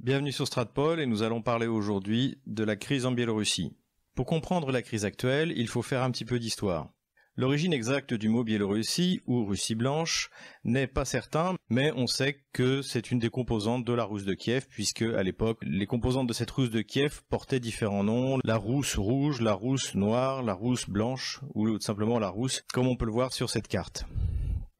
Bienvenue 0.00 0.30
sur 0.30 0.46
Stratpol 0.46 1.00
et 1.00 1.06
nous 1.06 1.24
allons 1.24 1.42
parler 1.42 1.66
aujourd'hui 1.66 2.38
de 2.46 2.62
la 2.62 2.76
crise 2.76 3.04
en 3.04 3.10
Biélorussie. 3.10 3.76
Pour 4.14 4.26
comprendre 4.26 4.70
la 4.70 4.80
crise 4.80 5.04
actuelle, 5.04 5.52
il 5.56 5.66
faut 5.66 5.82
faire 5.82 6.04
un 6.04 6.12
petit 6.12 6.24
peu 6.24 6.38
d'histoire. 6.38 6.90
L'origine 7.34 7.72
exacte 7.72 8.14
du 8.14 8.28
mot 8.28 8.44
Biélorussie 8.44 9.20
ou 9.26 9.44
Russie 9.44 9.74
blanche 9.74 10.30
n'est 10.62 10.86
pas 10.86 11.04
certain, 11.04 11.56
mais 11.68 11.90
on 11.96 12.06
sait 12.06 12.44
que 12.52 12.80
c'est 12.80 13.10
une 13.10 13.18
des 13.18 13.28
composantes 13.28 13.84
de 13.84 13.92
la 13.92 14.04
rousse 14.04 14.24
de 14.24 14.34
Kiev, 14.34 14.66
puisque 14.70 15.02
à 15.02 15.24
l'époque, 15.24 15.58
les 15.62 15.86
composantes 15.86 16.28
de 16.28 16.32
cette 16.32 16.52
rousse 16.52 16.70
de 16.70 16.82
Kiev 16.82 17.22
portaient 17.28 17.58
différents 17.58 18.04
noms, 18.04 18.38
la 18.44 18.56
rousse 18.56 18.96
rouge, 18.96 19.40
la 19.40 19.52
rousse 19.52 19.96
noire, 19.96 20.44
la 20.44 20.54
rousse 20.54 20.88
blanche, 20.88 21.40
ou 21.56 21.76
simplement 21.80 22.20
la 22.20 22.28
rousse, 22.28 22.62
comme 22.72 22.86
on 22.86 22.94
peut 22.94 23.06
le 23.06 23.12
voir 23.12 23.32
sur 23.32 23.50
cette 23.50 23.66
carte. 23.66 24.04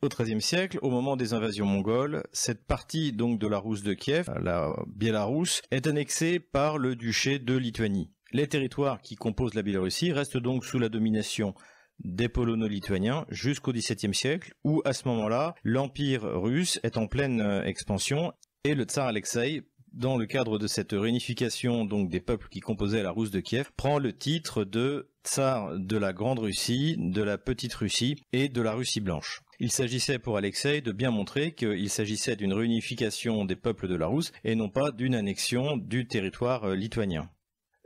Au 0.00 0.08
XIIIe 0.08 0.40
siècle, 0.40 0.78
au 0.82 0.90
moment 0.90 1.16
des 1.16 1.34
invasions 1.34 1.66
mongoles, 1.66 2.22
cette 2.32 2.64
partie 2.64 3.12
donc 3.12 3.40
de 3.40 3.48
la 3.48 3.58
Rousse 3.58 3.82
de 3.82 3.94
Kiev, 3.94 4.30
la 4.40 4.72
Biélorusse, 4.86 5.60
est 5.72 5.88
annexée 5.88 6.38
par 6.38 6.78
le 6.78 6.94
duché 6.94 7.40
de 7.40 7.56
Lituanie. 7.56 8.12
Les 8.30 8.46
territoires 8.46 9.02
qui 9.02 9.16
composent 9.16 9.54
la 9.54 9.62
Biélorussie 9.62 10.12
restent 10.12 10.36
donc 10.36 10.64
sous 10.64 10.78
la 10.78 10.88
domination 10.88 11.52
des 11.98 12.28
polono-lituaniens 12.28 13.26
jusqu'au 13.28 13.72
XVIIe 13.72 14.14
siècle, 14.14 14.54
où 14.62 14.82
à 14.84 14.92
ce 14.92 15.08
moment-là, 15.08 15.56
l'empire 15.64 16.22
russe 16.22 16.78
est 16.84 16.96
en 16.96 17.08
pleine 17.08 17.40
euh, 17.40 17.64
expansion 17.64 18.32
et 18.62 18.76
le 18.76 18.84
tsar 18.84 19.08
Alexei 19.08 19.64
dans 19.92 20.16
le 20.16 20.26
cadre 20.26 20.60
de 20.60 20.68
cette 20.68 20.92
réunification 20.92 21.84
donc 21.84 22.08
des 22.08 22.20
peuples 22.20 22.46
qui 22.50 22.60
composaient 22.60 23.02
la 23.02 23.10
Rousse 23.10 23.32
de 23.32 23.40
Kiev, 23.40 23.72
prend 23.76 23.98
le 23.98 24.16
titre 24.16 24.62
de 24.62 25.10
tsar 25.24 25.76
de 25.76 25.96
la 25.96 26.12
Grande 26.12 26.38
Russie, 26.38 26.94
de 26.98 27.22
la 27.22 27.36
Petite 27.36 27.74
Russie 27.74 28.22
et 28.32 28.48
de 28.48 28.62
la 28.62 28.74
Russie 28.74 29.00
blanche. 29.00 29.42
Il 29.60 29.72
s'agissait 29.72 30.20
pour 30.20 30.36
Alexei 30.36 30.80
de 30.80 30.92
bien 30.92 31.10
montrer 31.10 31.52
qu'il 31.52 31.90
s'agissait 31.90 32.36
d'une 32.36 32.52
réunification 32.52 33.44
des 33.44 33.56
peuples 33.56 33.88
de 33.88 33.96
la 33.96 34.06
Rousse 34.06 34.30
et 34.44 34.54
non 34.54 34.68
pas 34.68 34.92
d'une 34.92 35.16
annexion 35.16 35.76
du 35.76 36.06
territoire 36.06 36.64
euh, 36.64 36.74
lituanien. 36.76 37.28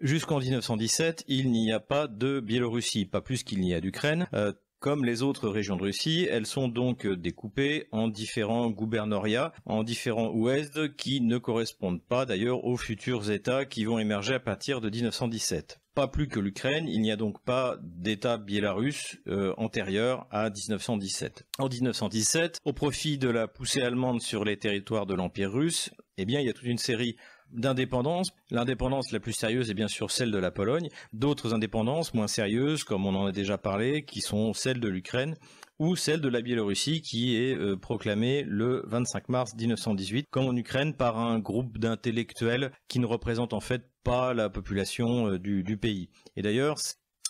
Jusqu'en 0.03 0.39
1917, 0.39 1.25
il 1.28 1.50
n'y 1.50 1.73
a 1.73 1.81
pas 1.81 2.09
de 2.09 2.41
Biélorussie, 2.41 3.06
pas 3.06 3.23
plus 3.23 3.43
qu'il 3.43 3.61
n'y 3.61 3.73
a 3.73 3.81
d'Ukraine. 3.81 4.27
Euh, 4.34 4.53
comme 4.83 5.05
les 5.05 5.22
autres 5.22 5.48
régions 5.48 5.77
de 5.77 5.84
Russie, 5.84 6.27
elles 6.28 6.44
sont 6.44 6.66
donc 6.66 7.06
découpées 7.06 7.86
en 7.92 8.08
différents 8.08 8.69
gouvernoriats, 8.69 9.52
en 9.64 9.84
différents 9.84 10.30
ouest 10.30 10.97
qui 10.97 11.20
ne 11.20 11.38
correspondent 11.38 12.02
pas 12.02 12.27
d'ailleurs 12.27 12.64
aux 12.64 12.77
futurs 12.77 13.30
États 13.30 13.64
qui 13.64 13.84
vont 13.84 14.00
émerger 14.00 14.34
à 14.34 14.41
partir 14.41 14.80
de 14.80 14.91
1917 14.91 15.78
pas 15.94 16.08
plus 16.08 16.27
que 16.27 16.41
l'Ukraine, 16.41 16.88
il 16.88 17.03
n'y 17.03 17.12
a 17.12 17.16
donc 17.16 17.42
pas 17.44 17.77
d'État 17.83 18.38
biélorusse 18.38 19.19
euh, 19.27 19.53
antérieur 19.58 20.27
à 20.30 20.48
1917. 20.48 21.47
En 21.58 21.69
1917, 21.69 22.60
au 22.64 22.72
profit 22.72 23.19
de 23.19 23.28
la 23.28 23.47
poussée 23.47 23.83
allemande 23.83 24.22
sur 24.22 24.42
les 24.42 24.56
territoires 24.56 25.05
de 25.05 25.12
l'Empire 25.12 25.53
russe, 25.53 25.91
eh 26.16 26.25
bien, 26.25 26.41
il 26.41 26.47
y 26.47 26.48
a 26.48 26.55
toute 26.55 26.64
une 26.64 26.78
série 26.78 27.16
d'indépendances. 27.53 28.33
L'indépendance 28.50 29.12
la 29.12 29.20
plus 29.20 29.33
sérieuse 29.33 29.70
est 29.70 29.75
bien 29.75 29.89
sûr 29.89 30.11
celle 30.11 30.31
de 30.31 30.39
la 30.39 30.50
Pologne. 30.50 30.89
D'autres 31.12 31.55
indépendances 31.55 32.14
moins 32.14 32.28
sérieuses, 32.28 32.84
comme 32.84 33.06
on 33.06 33.14
en 33.14 33.27
a 33.27 33.33
déjà 33.33 33.59
parlé, 33.59 34.05
qui 34.05 34.20
sont 34.20 34.53
celles 34.53 34.81
de 34.81 34.89
l'Ukraine 34.89 35.36
ou 35.78 35.97
celle 35.97 36.20
de 36.20 36.28
la 36.28 36.42
Biélorussie 36.42 37.03
qui 37.03 37.36
est 37.36 37.56
euh, 37.56 37.77
proclamée 37.77 38.44
le 38.47 38.83
25 38.86 39.28
mars 39.28 39.55
1918 39.56 40.28
comme 40.31 40.47
en 40.47 40.56
Ukraine 40.56 40.94
par 40.94 41.19
un 41.19 41.39
groupe 41.39 41.78
d'intellectuels 41.78 42.72
qui 42.89 43.00
ne 43.00 43.06
représentent 43.06 43.53
en 43.53 43.61
fait 43.61 43.83
pas 44.05 44.34
la 44.34 44.48
population 44.48 45.33
euh, 45.33 45.39
du 45.39 45.77
pays. 45.77 46.09
Et 46.37 46.42
d'ailleurs, 46.42 46.77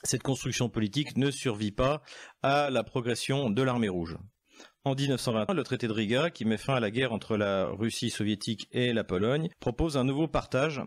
cette 0.05 0.23
construction 0.23 0.69
politique 0.69 1.17
ne 1.17 1.31
survit 1.31 1.71
pas 1.71 2.03
à 2.43 2.71
la 2.71 2.83
progression 2.83 3.51
de 3.51 3.63
l'armée 3.63 3.89
rouge. 3.89 4.17
En 4.85 4.97
1921, 4.97 5.55
le 5.55 5.63
traité 5.63 5.87
de 5.87 5.93
Riga, 5.93 6.31
qui 6.31 6.45
met 6.45 6.57
fin 6.57 6.75
à 6.75 6.81
la 6.81 6.91
guerre 6.91 7.13
entre 7.13 7.37
la 7.37 7.67
Russie 7.67 8.11
soviétique 8.11 8.67
et 8.73 8.93
la 8.93 9.05
Pologne, 9.05 9.49
propose 9.61 9.97
un 9.97 10.03
nouveau 10.03 10.27
partage 10.27 10.83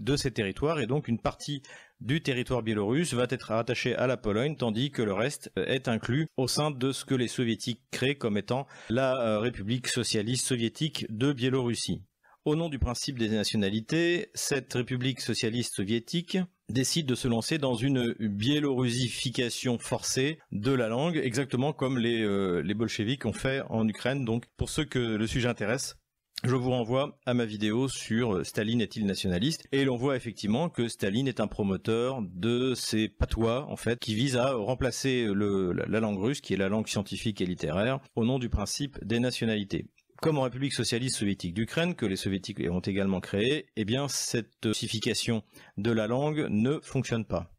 de 0.00 0.16
ces 0.16 0.30
territoires 0.30 0.80
et 0.80 0.86
donc 0.86 1.08
une 1.08 1.20
partie 1.20 1.62
du 2.00 2.22
territoire 2.22 2.62
biélorusse 2.62 3.12
va 3.12 3.26
être 3.28 3.48
rattachée 3.48 3.94
à 3.96 4.06
la 4.06 4.16
Pologne 4.16 4.56
tandis 4.56 4.90
que 4.90 5.02
le 5.02 5.12
reste 5.12 5.52
est 5.56 5.88
inclus 5.88 6.26
au 6.38 6.48
sein 6.48 6.70
de 6.70 6.90
ce 6.90 7.04
que 7.04 7.14
les 7.14 7.28
soviétiques 7.28 7.82
créent 7.90 8.16
comme 8.16 8.38
étant 8.38 8.66
la 8.88 9.20
euh, 9.20 9.38
République 9.40 9.88
socialiste 9.88 10.46
soviétique 10.46 11.04
de 11.10 11.34
Biélorussie. 11.34 12.02
Au 12.46 12.56
nom 12.56 12.70
du 12.70 12.78
principe 12.78 13.18
des 13.18 13.28
nationalités, 13.28 14.30
cette 14.34 14.72
République 14.72 15.20
socialiste 15.20 15.74
soviétique 15.74 16.38
décide 16.68 17.06
de 17.06 17.14
se 17.14 17.28
lancer 17.28 17.58
dans 17.58 17.74
une 17.74 18.14
biélorusification 18.18 19.78
forcée 19.78 20.38
de 20.52 20.72
la 20.72 20.88
langue, 20.88 21.16
exactement 21.16 21.72
comme 21.72 21.98
les, 21.98 22.22
euh, 22.22 22.62
les 22.62 22.74
bolcheviks 22.74 23.26
ont 23.26 23.32
fait 23.32 23.62
en 23.68 23.86
Ukraine. 23.88 24.24
Donc, 24.24 24.46
pour 24.56 24.70
ceux 24.70 24.84
que 24.84 24.98
le 24.98 25.26
sujet 25.26 25.48
intéresse, 25.48 25.96
je 26.42 26.56
vous 26.56 26.70
renvoie 26.70 27.18
à 27.24 27.32
ma 27.32 27.46
vidéo 27.46 27.88
sur 27.88 28.44
Staline 28.44 28.82
est-il 28.82 29.06
nationaliste? 29.06 29.66
Et 29.72 29.84
l'on 29.86 29.96
voit 29.96 30.14
effectivement 30.14 30.68
que 30.68 30.88
Staline 30.88 31.26
est 31.26 31.40
un 31.40 31.46
promoteur 31.46 32.20
de 32.22 32.74
ces 32.74 33.08
patois 33.08 33.66
en 33.70 33.76
fait 33.76 33.98
qui 33.98 34.14
visent 34.14 34.36
à 34.36 34.52
remplacer 34.52 35.26
la 35.26 36.00
langue 36.00 36.18
russe 36.18 36.42
qui 36.42 36.52
est 36.52 36.58
la 36.58 36.68
langue 36.68 36.86
scientifique 36.86 37.40
et 37.40 37.46
littéraire 37.46 38.00
au 38.14 38.26
nom 38.26 38.38
du 38.38 38.50
principe 38.50 39.02
des 39.02 39.20
nationalités. 39.20 39.86
Comme 40.24 40.38
en 40.38 40.44
République 40.44 40.72
socialiste 40.72 41.18
soviétique 41.18 41.52
d'Ukraine, 41.52 41.94
que 41.94 42.06
les 42.06 42.16
soviétiques 42.16 42.62
ont 42.70 42.80
également 42.80 43.20
créé, 43.20 43.66
eh 43.76 43.84
bien 43.84 44.08
cette 44.08 44.64
russification 44.64 45.42
de 45.76 45.90
la 45.90 46.06
langue 46.06 46.46
ne 46.48 46.80
fonctionne 46.82 47.26
pas. 47.26 47.52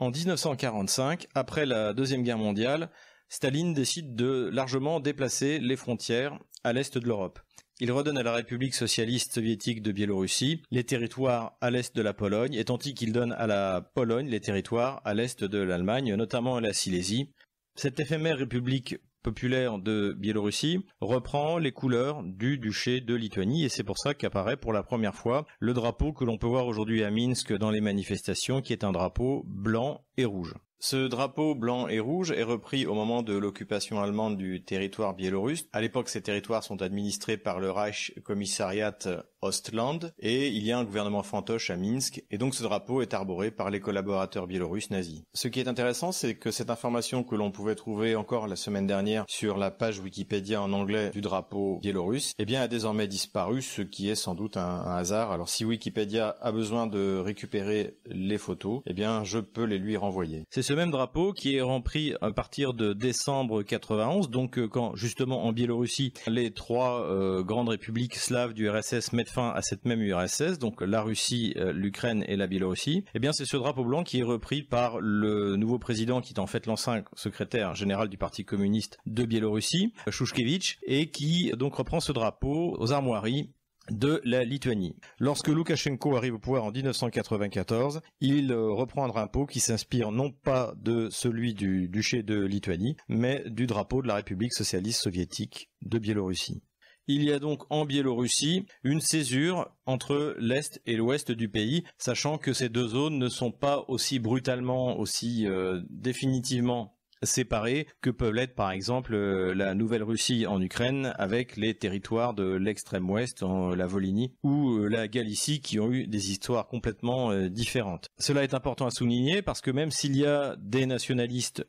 En 0.00 0.10
1945, 0.10 1.28
après 1.34 1.64
la 1.64 1.94
Deuxième 1.94 2.22
Guerre 2.22 2.36
mondiale, 2.36 2.90
Staline 3.30 3.72
décide 3.72 4.14
de 4.16 4.50
largement 4.52 5.00
déplacer 5.00 5.60
les 5.60 5.76
frontières 5.76 6.38
à 6.62 6.74
l'est 6.74 6.98
de 6.98 7.06
l'Europe. 7.06 7.40
Il 7.80 7.90
redonne 7.90 8.18
à 8.18 8.22
la 8.22 8.34
République 8.34 8.74
socialiste 8.74 9.32
soviétique 9.32 9.80
de 9.80 9.90
Biélorussie 9.90 10.60
les 10.70 10.84
territoires 10.84 11.56
à 11.62 11.70
l'est 11.70 11.96
de 11.96 12.02
la 12.02 12.12
Pologne, 12.12 12.52
et 12.52 12.66
tandis 12.66 12.92
qu'il 12.92 13.14
donne 13.14 13.32
à 13.32 13.46
la 13.46 13.80
Pologne 13.80 14.28
les 14.28 14.40
territoires 14.40 15.00
à 15.06 15.14
l'est 15.14 15.42
de 15.42 15.58
l'Allemagne, 15.58 16.14
notamment 16.16 16.60
la 16.60 16.74
Silésie. 16.74 17.30
Cette 17.76 17.98
éphémère 17.98 18.36
république 18.36 18.96
populaire 19.22 19.78
de 19.78 20.14
Biélorussie 20.18 20.84
reprend 21.00 21.58
les 21.58 21.72
couleurs 21.72 22.22
du 22.22 22.58
duché 22.58 23.00
de 23.00 23.14
Lituanie 23.14 23.64
et 23.64 23.68
c'est 23.68 23.84
pour 23.84 23.98
ça 23.98 24.14
qu'apparaît 24.14 24.56
pour 24.56 24.72
la 24.72 24.82
première 24.82 25.14
fois 25.14 25.46
le 25.58 25.74
drapeau 25.74 26.12
que 26.12 26.24
l'on 26.24 26.38
peut 26.38 26.46
voir 26.46 26.66
aujourd'hui 26.66 27.04
à 27.04 27.10
Minsk 27.10 27.52
dans 27.52 27.70
les 27.70 27.80
manifestations 27.80 28.60
qui 28.60 28.72
est 28.72 28.84
un 28.84 28.92
drapeau 28.92 29.44
blanc 29.46 30.04
et 30.16 30.24
rouge. 30.24 30.54
Ce 30.82 31.08
drapeau 31.08 31.54
blanc 31.54 31.88
et 31.88 32.00
rouge 32.00 32.30
est 32.30 32.42
repris 32.42 32.86
au 32.86 32.94
moment 32.94 33.22
de 33.22 33.36
l'occupation 33.36 34.00
allemande 34.00 34.38
du 34.38 34.64
territoire 34.64 35.14
biélorusse. 35.14 35.66
À 35.74 35.82
l'époque, 35.82 36.08
ces 36.08 36.22
territoires 36.22 36.64
sont 36.64 36.80
administrés 36.80 37.36
par 37.36 37.60
le 37.60 37.70
Reich 37.70 38.14
Commissariat 38.24 38.96
Ostland 39.42 40.12
et 40.18 40.48
il 40.48 40.64
y 40.64 40.72
a 40.72 40.78
un 40.78 40.84
gouvernement 40.84 41.22
fantoche 41.22 41.68
à 41.68 41.76
Minsk 41.76 42.24
et 42.30 42.38
donc 42.38 42.54
ce 42.54 42.62
drapeau 42.62 43.02
est 43.02 43.12
arboré 43.12 43.50
par 43.50 43.68
les 43.68 43.80
collaborateurs 43.80 44.46
biélorusses 44.46 44.90
nazis. 44.90 45.22
Ce 45.34 45.48
qui 45.48 45.60
est 45.60 45.68
intéressant, 45.68 46.12
c'est 46.12 46.34
que 46.34 46.50
cette 46.50 46.70
information 46.70 47.24
que 47.24 47.34
l'on 47.34 47.50
pouvait 47.50 47.74
trouver 47.74 48.16
encore 48.16 48.48
la 48.48 48.56
semaine 48.56 48.86
dernière 48.86 49.24
sur 49.28 49.58
la 49.58 49.70
page 49.70 50.00
Wikipédia 50.00 50.62
en 50.62 50.72
anglais 50.72 51.10
du 51.10 51.20
drapeau 51.20 51.78
biélorusse, 51.82 52.32
eh 52.38 52.46
bien 52.46 52.62
a 52.62 52.68
désormais 52.68 53.06
disparu, 53.06 53.60
ce 53.60 53.82
qui 53.82 54.08
est 54.08 54.14
sans 54.14 54.34
doute 54.34 54.56
un, 54.56 54.80
hasard. 54.80 55.30
Alors 55.30 55.50
si 55.50 55.66
Wikipédia 55.66 56.36
a 56.40 56.52
besoin 56.52 56.86
de 56.86 57.18
récupérer 57.18 57.98
les 58.06 58.38
photos, 58.38 58.80
eh 58.86 58.94
bien 58.94 59.24
je 59.24 59.38
peux 59.38 59.64
les 59.64 59.78
lui 59.78 59.98
renvoyer 59.98 60.44
ce 60.70 60.74
même 60.76 60.92
drapeau 60.92 61.32
qui 61.32 61.56
est 61.56 61.62
rempli 61.62 62.14
à 62.20 62.30
partir 62.30 62.74
de 62.74 62.92
décembre 62.92 63.64
91, 63.64 64.30
donc 64.30 64.56
euh, 64.56 64.68
quand 64.68 64.94
justement 64.94 65.44
en 65.44 65.52
Biélorussie 65.52 66.12
les 66.28 66.52
trois 66.52 67.04
euh, 67.10 67.42
grandes 67.42 67.70
républiques 67.70 68.14
slaves 68.14 68.54
du 68.54 68.70
RSS 68.70 69.12
mettent 69.12 69.30
fin 69.30 69.50
à 69.50 69.62
cette 69.62 69.84
même 69.84 70.00
URSS, 70.00 70.60
donc 70.60 70.80
la 70.80 71.02
Russie, 71.02 71.54
euh, 71.56 71.72
l'Ukraine 71.72 72.24
et 72.28 72.36
la 72.36 72.46
Biélorussie, 72.46 73.04
eh 73.16 73.18
bien 73.18 73.32
c'est 73.32 73.46
ce 73.46 73.56
drapeau 73.56 73.82
blanc 73.82 74.04
qui 74.04 74.20
est 74.20 74.22
repris 74.22 74.62
par 74.62 75.00
le 75.00 75.56
nouveau 75.56 75.80
président 75.80 76.20
qui 76.20 76.34
est 76.34 76.38
en 76.38 76.46
fait 76.46 76.66
l'ancien 76.66 77.02
secrétaire 77.16 77.74
général 77.74 78.08
du 78.08 78.16
Parti 78.16 78.44
communiste 78.44 78.98
de 79.06 79.24
Biélorussie, 79.24 79.92
Shushkevich, 80.08 80.78
et 80.84 81.10
qui 81.10 81.50
donc 81.58 81.74
reprend 81.74 81.98
ce 81.98 82.12
drapeau 82.12 82.76
aux 82.78 82.92
armoiries 82.92 83.50
de 83.90 84.20
la 84.24 84.44
Lituanie. 84.44 84.94
Lorsque 85.18 85.48
Loukachenko 85.48 86.16
arrive 86.16 86.34
au 86.34 86.38
pouvoir 86.38 86.64
en 86.64 86.70
1994, 86.70 88.00
il 88.20 88.52
euh, 88.52 88.70
reprend 88.70 89.04
un 89.04 89.08
drapeau 89.08 89.46
qui 89.46 89.60
s'inspire 89.60 90.12
non 90.12 90.30
pas 90.30 90.74
de 90.76 91.08
celui 91.10 91.54
du 91.54 91.88
duché 91.88 92.22
de 92.22 92.40
Lituanie, 92.40 92.96
mais 93.08 93.42
du 93.46 93.66
drapeau 93.66 94.02
de 94.02 94.08
la 94.08 94.16
République 94.16 94.52
socialiste 94.52 95.02
soviétique 95.02 95.70
de 95.82 95.98
Biélorussie. 95.98 96.62
Il 97.06 97.24
y 97.24 97.32
a 97.32 97.40
donc 97.40 97.64
en 97.70 97.86
Biélorussie 97.86 98.66
une 98.84 99.00
césure 99.00 99.74
entre 99.84 100.36
l'Est 100.38 100.80
et 100.86 100.94
l'Ouest 100.94 101.32
du 101.32 101.48
pays, 101.48 101.82
sachant 101.98 102.38
que 102.38 102.52
ces 102.52 102.68
deux 102.68 102.86
zones 102.86 103.18
ne 103.18 103.28
sont 103.28 103.50
pas 103.50 103.84
aussi 103.88 104.20
brutalement, 104.20 104.96
aussi 104.96 105.46
euh, 105.46 105.80
définitivement 105.88 106.96
séparés 107.22 107.86
que 108.00 108.10
peuvent 108.10 108.34
l'être 108.34 108.54
par 108.54 108.70
exemple 108.70 109.14
euh, 109.14 109.54
la 109.54 109.74
Nouvelle-Russie 109.74 110.46
en 110.46 110.60
Ukraine 110.60 111.14
avec 111.18 111.56
les 111.56 111.74
territoires 111.74 112.34
de 112.34 112.44
l'extrême 112.44 113.08
ouest 113.10 113.42
la 113.42 113.86
Volhynie 113.86 114.32
ou 114.42 114.78
euh, 114.78 114.88
la 114.88 115.08
Galicie 115.08 115.60
qui 115.60 115.78
ont 115.80 115.90
eu 115.90 116.06
des 116.06 116.30
histoires 116.30 116.66
complètement 116.66 117.30
euh, 117.30 117.48
différentes. 117.48 118.08
Cela 118.18 118.42
est 118.42 118.54
important 118.54 118.86
à 118.86 118.90
souligner 118.90 119.42
parce 119.42 119.60
que 119.60 119.70
même 119.70 119.90
s'il 119.90 120.16
y 120.16 120.26
a 120.26 120.56
des 120.56 120.86
nationalistes 120.86 121.66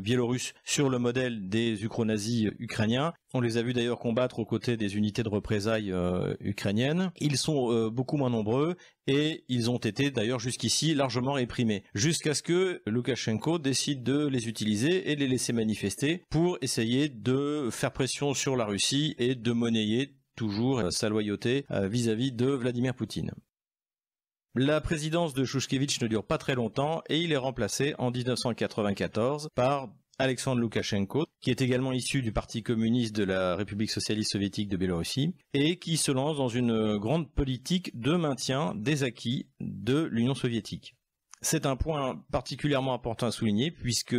biélorusses 0.00 0.54
sur 0.64 0.88
le 0.88 0.98
modèle 0.98 1.48
des 1.48 1.84
ukro-nazis 1.84 2.50
ukrainiens. 2.58 3.12
On 3.32 3.40
les 3.40 3.56
a 3.56 3.62
vus 3.62 3.72
d'ailleurs 3.72 3.98
combattre 3.98 4.38
aux 4.38 4.44
côtés 4.44 4.76
des 4.76 4.96
unités 4.96 5.22
de 5.22 5.28
représailles 5.28 5.92
euh, 5.92 6.34
ukrainiennes. 6.40 7.10
Ils 7.20 7.36
sont 7.36 7.72
euh, 7.72 7.90
beaucoup 7.90 8.16
moins 8.16 8.30
nombreux 8.30 8.76
et 9.06 9.44
ils 9.48 9.70
ont 9.70 9.78
été 9.78 10.10
d'ailleurs 10.10 10.40
jusqu'ici 10.40 10.94
largement 10.94 11.32
réprimés, 11.32 11.84
jusqu'à 11.94 12.34
ce 12.34 12.42
que 12.42 12.82
Loukachenko 12.86 13.58
décide 13.58 14.02
de 14.02 14.26
les 14.26 14.48
utiliser 14.48 15.10
et 15.10 15.16
les 15.16 15.28
laisser 15.28 15.52
manifester 15.52 16.24
pour 16.30 16.58
essayer 16.62 17.08
de 17.08 17.68
faire 17.70 17.92
pression 17.92 18.34
sur 18.34 18.56
la 18.56 18.64
Russie 18.64 19.14
et 19.18 19.34
de 19.34 19.52
monnayer 19.52 20.14
toujours 20.36 20.92
sa 20.92 21.08
loyauté 21.08 21.64
vis 21.70 22.08
à 22.08 22.14
-vis 22.14 22.34
de 22.34 22.46
Vladimir 22.46 22.94
Poutine. 22.94 23.30
La 24.56 24.80
présidence 24.80 25.34
de 25.34 25.44
Shushkevich 25.44 26.00
ne 26.00 26.06
dure 26.06 26.24
pas 26.24 26.38
très 26.38 26.54
longtemps 26.54 27.02
et 27.08 27.18
il 27.18 27.32
est 27.32 27.36
remplacé 27.36 27.96
en 27.98 28.12
1994 28.12 29.48
par 29.56 29.88
Alexandre 30.20 30.60
Loukachenko, 30.60 31.26
qui 31.40 31.50
est 31.50 31.60
également 31.60 31.90
issu 31.90 32.22
du 32.22 32.30
Parti 32.30 32.62
communiste 32.62 33.16
de 33.16 33.24
la 33.24 33.56
République 33.56 33.90
socialiste 33.90 34.30
soviétique 34.30 34.68
de 34.68 34.76
Biélorussie, 34.76 35.34
et 35.54 35.80
qui 35.80 35.96
se 35.96 36.12
lance 36.12 36.36
dans 36.36 36.46
une 36.46 36.98
grande 36.98 37.32
politique 37.32 37.98
de 37.98 38.14
maintien 38.14 38.76
des 38.76 39.02
acquis 39.02 39.48
de 39.58 40.04
l'Union 40.04 40.36
soviétique. 40.36 40.94
C'est 41.40 41.66
un 41.66 41.74
point 41.74 42.24
particulièrement 42.30 42.94
important 42.94 43.26
à 43.26 43.32
souligner 43.32 43.72
puisque 43.72 44.14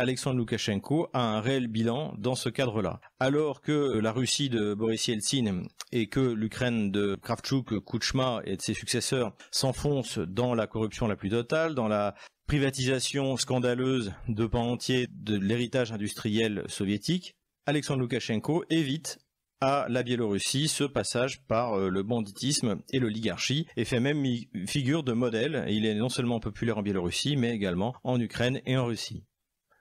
Alexandre 0.00 0.38
Loukachenko 0.38 1.08
a 1.12 1.20
un 1.20 1.40
réel 1.40 1.66
bilan 1.66 2.14
dans 2.18 2.36
ce 2.36 2.48
cadre-là. 2.48 3.00
Alors 3.18 3.60
que 3.60 3.98
la 3.98 4.12
Russie 4.12 4.48
de 4.48 4.72
Boris 4.72 5.08
Yeltsin 5.08 5.64
et 5.90 6.06
que 6.06 6.20
l'Ukraine 6.20 6.92
de 6.92 7.16
Kravchuk, 7.20 7.84
Kuchma 7.84 8.40
et 8.44 8.56
de 8.56 8.62
ses 8.62 8.74
successeurs 8.74 9.34
s'enfoncent 9.50 10.20
dans 10.20 10.54
la 10.54 10.68
corruption 10.68 11.08
la 11.08 11.16
plus 11.16 11.30
totale, 11.30 11.74
dans 11.74 11.88
la 11.88 12.14
privatisation 12.46 13.36
scandaleuse 13.36 14.12
de 14.28 14.46
pans 14.46 14.70
entiers 14.70 15.08
de 15.10 15.36
l'héritage 15.36 15.90
industriel 15.90 16.62
soviétique, 16.68 17.34
Alexandre 17.66 18.00
Loukachenko 18.02 18.64
évite 18.70 19.18
à 19.60 19.86
la 19.88 20.04
Biélorussie 20.04 20.68
ce 20.68 20.84
passage 20.84 21.42
par 21.48 21.74
euh, 21.74 21.90
le 21.90 22.04
banditisme 22.04 22.76
et 22.92 23.00
l'oligarchie 23.00 23.66
et 23.76 23.84
fait 23.84 23.98
même 23.98 24.24
figure 24.68 25.02
de 25.02 25.12
modèle. 25.12 25.64
Il 25.68 25.84
est 25.84 25.96
non 25.96 26.08
seulement 26.08 26.38
populaire 26.38 26.78
en 26.78 26.82
Biélorussie 26.82 27.36
mais 27.36 27.50
également 27.50 27.96
en 28.04 28.20
Ukraine 28.20 28.60
et 28.64 28.76
en 28.76 28.86
Russie. 28.86 29.24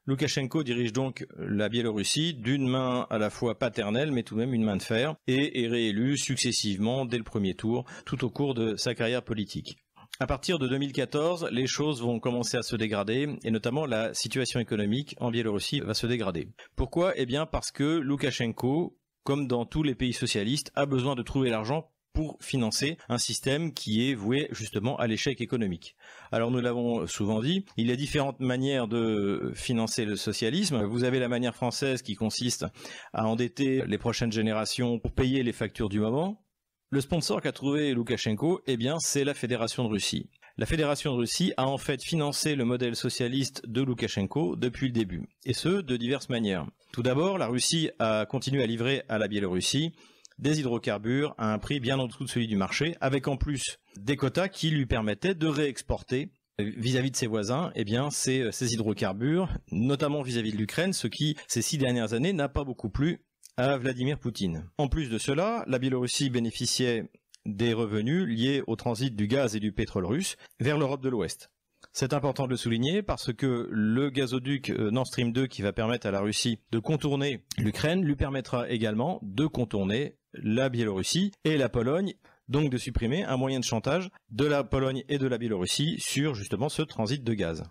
Loukachenko 0.07 0.63
dirige 0.63 0.93
donc 0.93 1.27
la 1.37 1.67
Biélorussie 1.67 2.33
d'une 2.33 2.65
main 2.65 3.05
à 3.09 3.17
la 3.17 3.29
fois 3.29 3.59
paternelle, 3.59 4.13
mais 4.13 4.23
tout 4.23 4.35
de 4.35 4.39
même 4.39 4.53
une 4.53 4.63
main 4.63 4.77
de 4.77 4.81
fer, 4.81 5.15
et 5.27 5.61
est 5.61 5.67
réélu 5.67 6.17
successivement 6.17 7.03
dès 7.03 7.17
le 7.17 7.25
premier 7.25 7.55
tour, 7.55 7.83
tout 8.05 8.23
au 8.23 8.29
cours 8.29 8.53
de 8.53 8.77
sa 8.77 8.95
carrière 8.95 9.21
politique. 9.21 9.75
À 10.21 10.25
partir 10.25 10.59
de 10.59 10.67
2014, 10.69 11.49
les 11.51 11.67
choses 11.67 12.01
vont 12.01 12.21
commencer 12.21 12.55
à 12.55 12.63
se 12.63 12.77
dégrader, 12.77 13.35
et 13.43 13.51
notamment 13.51 13.85
la 13.85 14.13
situation 14.13 14.61
économique 14.61 15.13
en 15.19 15.29
Biélorussie 15.29 15.81
va 15.81 15.93
se 15.93 16.07
dégrader. 16.07 16.47
Pourquoi? 16.77 17.11
Eh 17.17 17.25
bien 17.25 17.45
parce 17.45 17.71
que 17.71 17.99
Loukachenko, 17.99 18.97
comme 19.25 19.45
dans 19.45 19.65
tous 19.65 19.83
les 19.83 19.93
pays 19.93 20.13
socialistes, 20.13 20.71
a 20.73 20.85
besoin 20.85 21.15
de 21.15 21.21
trouver 21.21 21.49
l'argent 21.49 21.91
pour 22.17 22.35
financer 22.41 22.97
un 23.09 23.19
système 23.19 23.71
qui 23.71 24.09
est 24.09 24.15
voué 24.15 24.47
justement 24.49 24.97
à 24.97 25.05
l'échec 25.05 25.39
économique. 25.39 25.95
Alors 26.31 26.49
nous 26.49 26.59
l'avons 26.59 27.05
souvent 27.05 27.41
dit, 27.41 27.63
il 27.77 27.89
y 27.89 27.91
a 27.91 27.95
différentes 27.95 28.39
manières 28.39 28.87
de 28.87 29.51
financer 29.53 30.03
le 30.03 30.15
socialisme. 30.15 30.81
Vous 30.81 31.03
avez 31.03 31.19
la 31.19 31.27
manière 31.27 31.53
française 31.53 32.01
qui 32.01 32.15
consiste 32.15 32.65
à 33.13 33.27
endetter 33.27 33.83
les 33.85 33.99
prochaines 33.99 34.31
générations 34.31 34.97
pour 34.97 35.11
payer 35.11 35.43
les 35.43 35.53
factures 35.53 35.89
du 35.89 35.99
moment. 35.99 36.43
Le 36.89 37.01
sponsor 37.01 37.39
qu'a 37.39 37.51
trouvé 37.51 37.93
Loukachenko, 37.93 38.61
eh 38.65 38.77
bien, 38.77 38.97
c'est 38.97 39.23
la 39.23 39.35
Fédération 39.35 39.83
de 39.83 39.89
Russie. 39.89 40.27
La 40.57 40.65
Fédération 40.65 41.13
de 41.13 41.17
Russie 41.19 41.53
a 41.55 41.67
en 41.67 41.77
fait 41.77 42.01
financé 42.01 42.55
le 42.55 42.65
modèle 42.65 42.95
socialiste 42.95 43.61
de 43.67 43.83
Loukachenko 43.83 44.55
depuis 44.55 44.87
le 44.87 44.93
début, 44.93 45.29
et 45.45 45.53
ce, 45.53 45.81
de 45.81 45.97
diverses 45.97 46.29
manières. 46.29 46.65
Tout 46.93 47.03
d'abord, 47.03 47.37
la 47.37 47.45
Russie 47.45 47.91
a 47.99 48.25
continué 48.25 48.63
à 48.63 48.65
livrer 48.65 49.03
à 49.07 49.19
la 49.19 49.27
Biélorussie 49.27 49.93
des 50.39 50.59
hydrocarbures 50.59 51.33
à 51.37 51.53
un 51.53 51.59
prix 51.59 51.79
bien 51.79 51.97
en 51.99 52.07
dessous 52.07 52.25
de 52.25 52.29
celui 52.29 52.47
du 52.47 52.55
marché, 52.55 52.95
avec 53.01 53.27
en 53.27 53.37
plus 53.37 53.79
des 53.97 54.15
quotas 54.15 54.47
qui 54.47 54.69
lui 54.69 54.85
permettaient 54.85 55.35
de 55.35 55.47
réexporter 55.47 56.29
vis-à-vis 56.59 57.11
de 57.11 57.15
ses 57.15 57.27
voisins, 57.27 57.71
eh 57.75 57.83
bien, 57.83 58.09
ces, 58.09 58.51
ces 58.51 58.73
hydrocarbures, 58.73 59.49
notamment 59.71 60.21
vis-à-vis 60.21 60.51
de 60.51 60.57
l'Ukraine, 60.57 60.93
ce 60.93 61.07
qui, 61.07 61.37
ces 61.47 61.61
six 61.61 61.77
dernières 61.77 62.13
années, 62.13 62.33
n'a 62.33 62.49
pas 62.49 62.63
beaucoup 62.63 62.89
plu 62.89 63.21
à 63.57 63.77
Vladimir 63.77 64.19
Poutine. 64.19 64.69
En 64.77 64.87
plus 64.87 65.09
de 65.09 65.17
cela, 65.17 65.63
la 65.67 65.79
Biélorussie 65.79 66.29
bénéficiait 66.29 67.09
des 67.45 67.73
revenus 67.73 68.27
liés 68.27 68.61
au 68.67 68.75
transit 68.75 69.15
du 69.15 69.27
gaz 69.27 69.55
et 69.55 69.59
du 69.59 69.71
pétrole 69.71 70.05
russe 70.05 70.35
vers 70.59 70.77
l'Europe 70.77 71.01
de 71.01 71.09
l'Ouest. 71.09 71.49
C'est 71.93 72.13
important 72.13 72.45
de 72.45 72.51
le 72.51 72.57
souligner 72.57 73.01
parce 73.01 73.33
que 73.33 73.67
le 73.71 74.09
gazoduc 74.09 74.69
euh, 74.69 74.91
Nord 74.91 75.07
Stream 75.07 75.31
2 75.31 75.47
qui 75.47 75.61
va 75.61 75.73
permettre 75.73 76.07
à 76.07 76.11
la 76.11 76.19
Russie 76.19 76.59
de 76.71 76.79
contourner 76.79 77.43
l'Ukraine 77.57 78.03
lui 78.03 78.15
permettra 78.15 78.69
également 78.69 79.19
de 79.23 79.47
contourner 79.47 80.17
la 80.43 80.69
Biélorussie 80.69 81.31
et 81.43 81.57
la 81.57 81.69
Pologne, 81.69 82.13
donc 82.47 82.69
de 82.69 82.77
supprimer 82.77 83.23
un 83.23 83.37
moyen 83.37 83.59
de 83.59 83.65
chantage 83.65 84.09
de 84.29 84.45
la 84.45 84.63
Pologne 84.63 85.03
et 85.09 85.17
de 85.17 85.27
la 85.27 85.37
Biélorussie 85.37 85.97
sur 85.99 86.35
justement 86.35 86.69
ce 86.69 86.81
transit 86.81 87.23
de 87.23 87.33
gaz. 87.33 87.63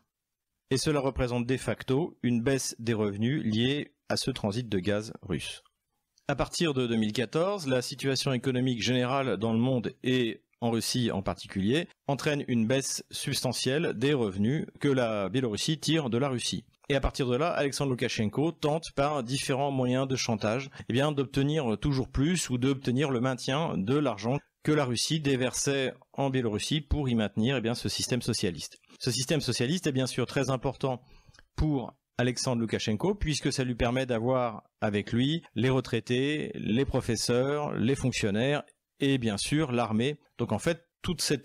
Et 0.70 0.78
cela 0.78 1.00
représente 1.00 1.46
de 1.46 1.56
facto 1.56 2.18
une 2.22 2.42
baisse 2.42 2.74
des 2.78 2.94
revenus 2.94 3.44
liés 3.44 3.92
à 4.08 4.16
ce 4.16 4.30
transit 4.30 4.68
de 4.68 4.78
gaz 4.78 5.12
russe. 5.22 5.62
À 6.28 6.34
partir 6.34 6.74
de 6.74 6.86
2014, 6.86 7.68
la 7.68 7.82
situation 7.82 8.32
économique 8.32 8.82
générale 8.82 9.36
dans 9.36 9.52
le 9.52 9.60
monde 9.60 9.92
et 10.02 10.42
en 10.60 10.70
Russie 10.70 11.10
en 11.10 11.22
particulier, 11.22 11.88
entraîne 12.06 12.44
une 12.48 12.66
baisse 12.66 13.04
substantielle 13.10 13.92
des 13.94 14.14
revenus 14.14 14.66
que 14.80 14.88
la 14.88 15.28
Biélorussie 15.28 15.78
tire 15.78 16.10
de 16.10 16.18
la 16.18 16.28
Russie. 16.28 16.64
Et 16.88 16.94
à 16.94 17.00
partir 17.00 17.26
de 17.26 17.34
là, 17.34 17.50
Alexandre 17.50 17.90
Loukachenko 17.90 18.52
tente 18.52 18.92
par 18.94 19.24
différents 19.24 19.72
moyens 19.72 20.06
de 20.06 20.14
chantage 20.14 20.70
eh 20.88 20.94
d'obtenir 20.94 21.76
toujours 21.80 22.08
plus 22.08 22.48
ou 22.48 22.58
d'obtenir 22.58 23.10
le 23.10 23.20
maintien 23.20 23.76
de 23.76 23.96
l'argent 23.96 24.38
que 24.62 24.70
la 24.70 24.84
Russie 24.84 25.20
déversait 25.20 25.94
en 26.12 26.30
Biélorussie 26.30 26.80
pour 26.80 27.08
y 27.08 27.16
maintenir 27.16 27.60
eh 27.64 27.74
ce 27.74 27.88
système 27.88 28.22
socialiste. 28.22 28.78
Ce 29.00 29.10
système 29.10 29.40
socialiste 29.40 29.88
est 29.88 29.92
bien 29.92 30.06
sûr 30.06 30.26
très 30.26 30.48
important 30.50 31.02
pour 31.56 31.92
Alexandre 32.18 32.62
Loukachenko, 32.62 33.14
puisque 33.16 33.52
ça 33.52 33.64
lui 33.64 33.74
permet 33.74 34.06
d'avoir 34.06 34.62
avec 34.80 35.12
lui 35.12 35.42
les 35.54 35.70
retraités, 35.70 36.52
les 36.54 36.84
professeurs, 36.84 37.74
les 37.74 37.96
fonctionnaires 37.96 38.62
et 39.00 39.18
bien 39.18 39.36
sûr 39.36 39.72
l'armée. 39.72 40.18
Donc 40.38 40.52
en 40.52 40.58
fait, 40.58 40.85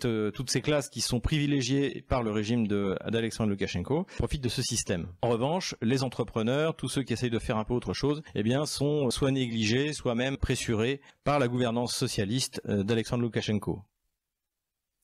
euh, 0.04 0.30
toutes 0.30 0.50
ces 0.50 0.60
classes 0.60 0.88
qui 0.88 1.00
sont 1.00 1.20
privilégiées 1.20 2.04
par 2.08 2.22
le 2.22 2.30
régime 2.30 2.66
d'Alexandre 2.66 3.50
Loukachenko 3.50 4.06
profitent 4.18 4.42
de 4.42 4.48
ce 4.48 4.62
système. 4.62 5.08
En 5.22 5.28
revanche, 5.28 5.74
les 5.82 6.02
entrepreneurs, 6.02 6.76
tous 6.76 6.88
ceux 6.88 7.02
qui 7.02 7.12
essayent 7.12 7.30
de 7.30 7.38
faire 7.38 7.56
un 7.56 7.64
peu 7.64 7.74
autre 7.74 7.94
chose, 7.94 8.22
eh 8.34 8.42
bien, 8.42 8.66
sont 8.66 9.10
soit 9.10 9.30
négligés, 9.30 9.92
soit 9.92 10.14
même 10.14 10.36
pressurés 10.36 11.00
par 11.24 11.38
la 11.38 11.48
gouvernance 11.48 11.94
socialiste 11.94 12.60
euh, 12.68 12.82
d'Alexandre 12.82 13.22
Loukachenko. 13.22 13.82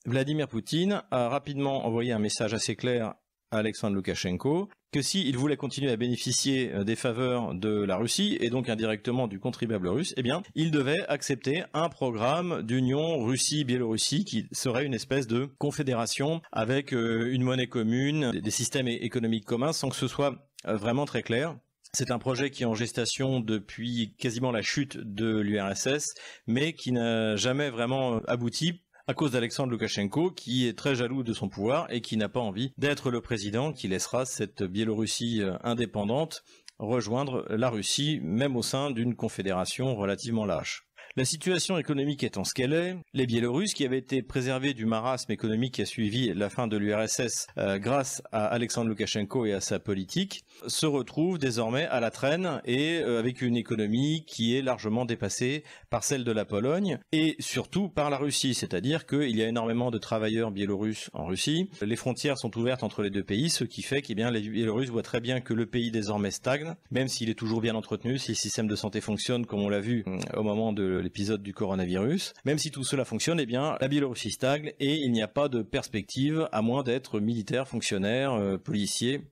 Vladimir 0.07 0.49
Poutine 0.49 1.03
a 1.11 1.29
rapidement 1.29 1.87
envoyé 1.87 2.13
un 2.13 2.19
message 2.19 2.55
assez 2.55 2.77
clair 2.77 3.15
à 3.51 3.59
Alexandre 3.59 3.97
Loukachenko 3.97 4.69
que 4.93 5.03
s'il 5.03 5.37
voulait 5.37 5.57
continuer 5.57 5.91
à 5.91 5.97
bénéficier 5.97 6.73
euh, 6.73 6.85
des 6.85 6.97
faveurs 6.97 7.55
de 7.55 7.85
la 7.85 7.97
Russie 7.97 8.37
et 8.41 8.51
donc 8.51 8.69
indirectement 8.69 9.29
du 9.29 9.39
contribuable 9.39 9.89
russe, 9.89 10.15
eh 10.17 10.23
bien, 10.23 10.43
il 10.55 10.71
devait 10.71 11.05
accepter 11.09 11.65
un 11.75 11.89
programme 11.89 12.63
d'union 12.63 13.23
Russie-Biélorussie 13.25 14.25
qui 14.25 14.47
serait 14.53 14.87
une 14.87 14.95
espèce 14.95 15.27
de 15.27 15.47
confédération 15.59 16.41
avec 16.53 16.93
euh, 16.93 17.33
une 17.33 17.43
monnaie 17.43 17.67
commune, 17.67 18.33
des 18.33 18.51
systèmes 18.51 18.89
économiques 18.89 19.45
communs 19.45 19.73
sans 19.73 19.91
que 19.91 19.97
ce 19.97 20.09
soit 20.09 20.49
euh, 20.67 20.77
vraiment 20.77 21.05
très 21.05 21.23
clair. 21.23 21.57
C'est 21.93 22.11
un 22.11 22.19
projet 22.19 22.51
qui 22.51 22.65
est 22.65 22.67
en 22.67 22.75
gestation 22.75 23.41
depuis 23.41 24.15
quasiment 24.19 24.53
la 24.53 24.61
chute 24.61 24.99
de 24.99 25.39
l'URSS, 25.39 26.15
mais 26.47 26.75
qui 26.75 26.93
n'a 26.93 27.37
jamais 27.37 27.71
vraiment 27.71 28.21
abouti 28.27 28.83
à 29.09 29.15
cause 29.15 29.31
d'Alexandre 29.31 29.73
Loukachenko, 29.73 30.31
qui 30.31 30.69
est 30.69 30.77
très 30.77 30.95
jaloux 30.95 31.23
de 31.23 31.33
son 31.33 31.49
pouvoir 31.49 31.87
et 31.91 32.03
qui 32.03 32.19
n'a 32.19 32.29
pas 32.29 32.41
envie 32.41 32.75
d'être 32.77 33.11
le 33.11 33.23
président 33.23 33.73
qui 33.73 33.89
laissera 33.89 34.27
cette 34.27 34.63
Biélorussie 34.63 35.43
euh, 35.43 35.57
indépendante 35.65 36.45
rejoindre 36.79 37.47
la 37.49 37.71
Russie, 37.71 38.21
même 38.23 38.55
au 38.55 38.63
sein 38.63 38.91
d'une 38.91 39.17
confédération 39.17 39.97
relativement 39.97 40.45
lâche. 40.45 40.88
La 41.19 41.25
situation 41.25 41.79
économique 41.79 42.23
étant 42.23 42.45
ce 42.45 42.55
qu'elle 42.55 42.73
est, 42.73 42.97
les 43.13 43.27
Biélorusses, 43.27 43.75
qui 43.75 43.85
avaient 43.85 43.99
été 43.99 44.23
préservés 44.23 44.73
du 44.73 44.87
marasme 44.87 45.33
économique 45.33 45.75
qui 45.75 45.83
a 45.83 45.85
suivi 45.85 46.33
la 46.33 46.49
fin 46.49 46.69
de 46.69 46.77
l'URSS 46.77 47.49
euh, 47.59 47.81
grâce 47.81 48.23
à 48.31 48.47
Alexandre 48.47 48.89
Loukachenko 48.91 49.45
et 49.45 49.53
à 49.53 49.61
sa 49.61 49.81
politique, 49.81 50.45
se 50.69 50.87
retrouvent 50.87 51.39
désormais 51.39 51.87
à 51.87 51.99
la 51.99 52.13
traîne 52.13 52.61
et 52.65 53.01
euh, 53.01 53.19
avec 53.19 53.43
une 53.43 53.57
économie 53.57 54.27
qui 54.29 54.57
est 54.57 54.63
largement 54.63 55.05
dépassée 55.05 55.65
par 55.91 56.05
celle 56.05 56.23
de 56.23 56.31
la 56.31 56.45
Pologne 56.45 57.01
et 57.11 57.35
surtout 57.41 57.89
par 57.89 58.11
la 58.11 58.19
Russie, 58.19 58.55
c'est-à-dire 58.55 59.05
qu'il 59.05 59.37
y 59.37 59.43
a 59.43 59.49
énormément 59.49 59.91
de 59.91 59.99
travailleurs 59.99 60.53
biélorusses 60.53 61.11
en 61.15 61.27
Russie. 61.27 61.69
Les 61.83 61.97
frontières 61.97 62.39
sont 62.39 62.57
ouvertes 62.57 62.85
entre 62.85 63.03
les 63.03 63.11
deux 63.11 63.25
pays, 63.25 63.51
ce 63.51 63.65
qui 63.65 63.83
fait 63.83 64.03
que 64.03 64.13
eh 64.13 64.31
les 64.31 64.41
Biélorusses 64.41 64.91
voient 64.91 65.03
très 65.03 65.21
bien 65.21 65.41
que 65.41 65.53
le 65.53 65.67
pays 65.67 65.91
désormais 65.91 66.31
stagne, 66.31 66.77
même 66.93 67.09
s'il 67.09 67.29
est 67.29 67.35
toujours 67.35 67.61
bien 67.61 67.75
entretenu, 67.75 68.19
si 68.19 68.31
le 68.31 68.37
système 68.37 68.69
de 68.69 68.77
santé 68.77 69.01
fonctionne 69.01 69.47
comme 69.47 69.63
on 69.63 69.69
l'a 69.69 69.81
vu 69.81 70.05
euh, 70.07 70.19
au 70.37 70.45
moment 70.45 70.73
de 70.73 71.08
l'épisode 71.09 71.43
du 71.43 71.55
coronavirus. 71.55 72.35
Même 72.45 72.59
si 72.59 72.71
tout 72.71 72.85
cela 72.85 73.07
fonctionne, 73.07 73.41
eh 73.41 73.47
bien, 73.47 73.79
la 73.81 73.89
Biélorussie 73.89 74.31
stagne 74.31 74.75
et 74.79 74.97
il 74.97 75.11
n'y 75.11 75.23
a 75.23 75.29
pas 75.29 75.49
de 75.49 75.63
perspective 75.63 76.47
à 76.53 76.61
moins 76.61 76.83
d'être 76.83 77.19
militaire, 77.19 77.67
fonctionnaire, 77.67 78.35
euh, 78.35 78.59
policier 78.59 79.23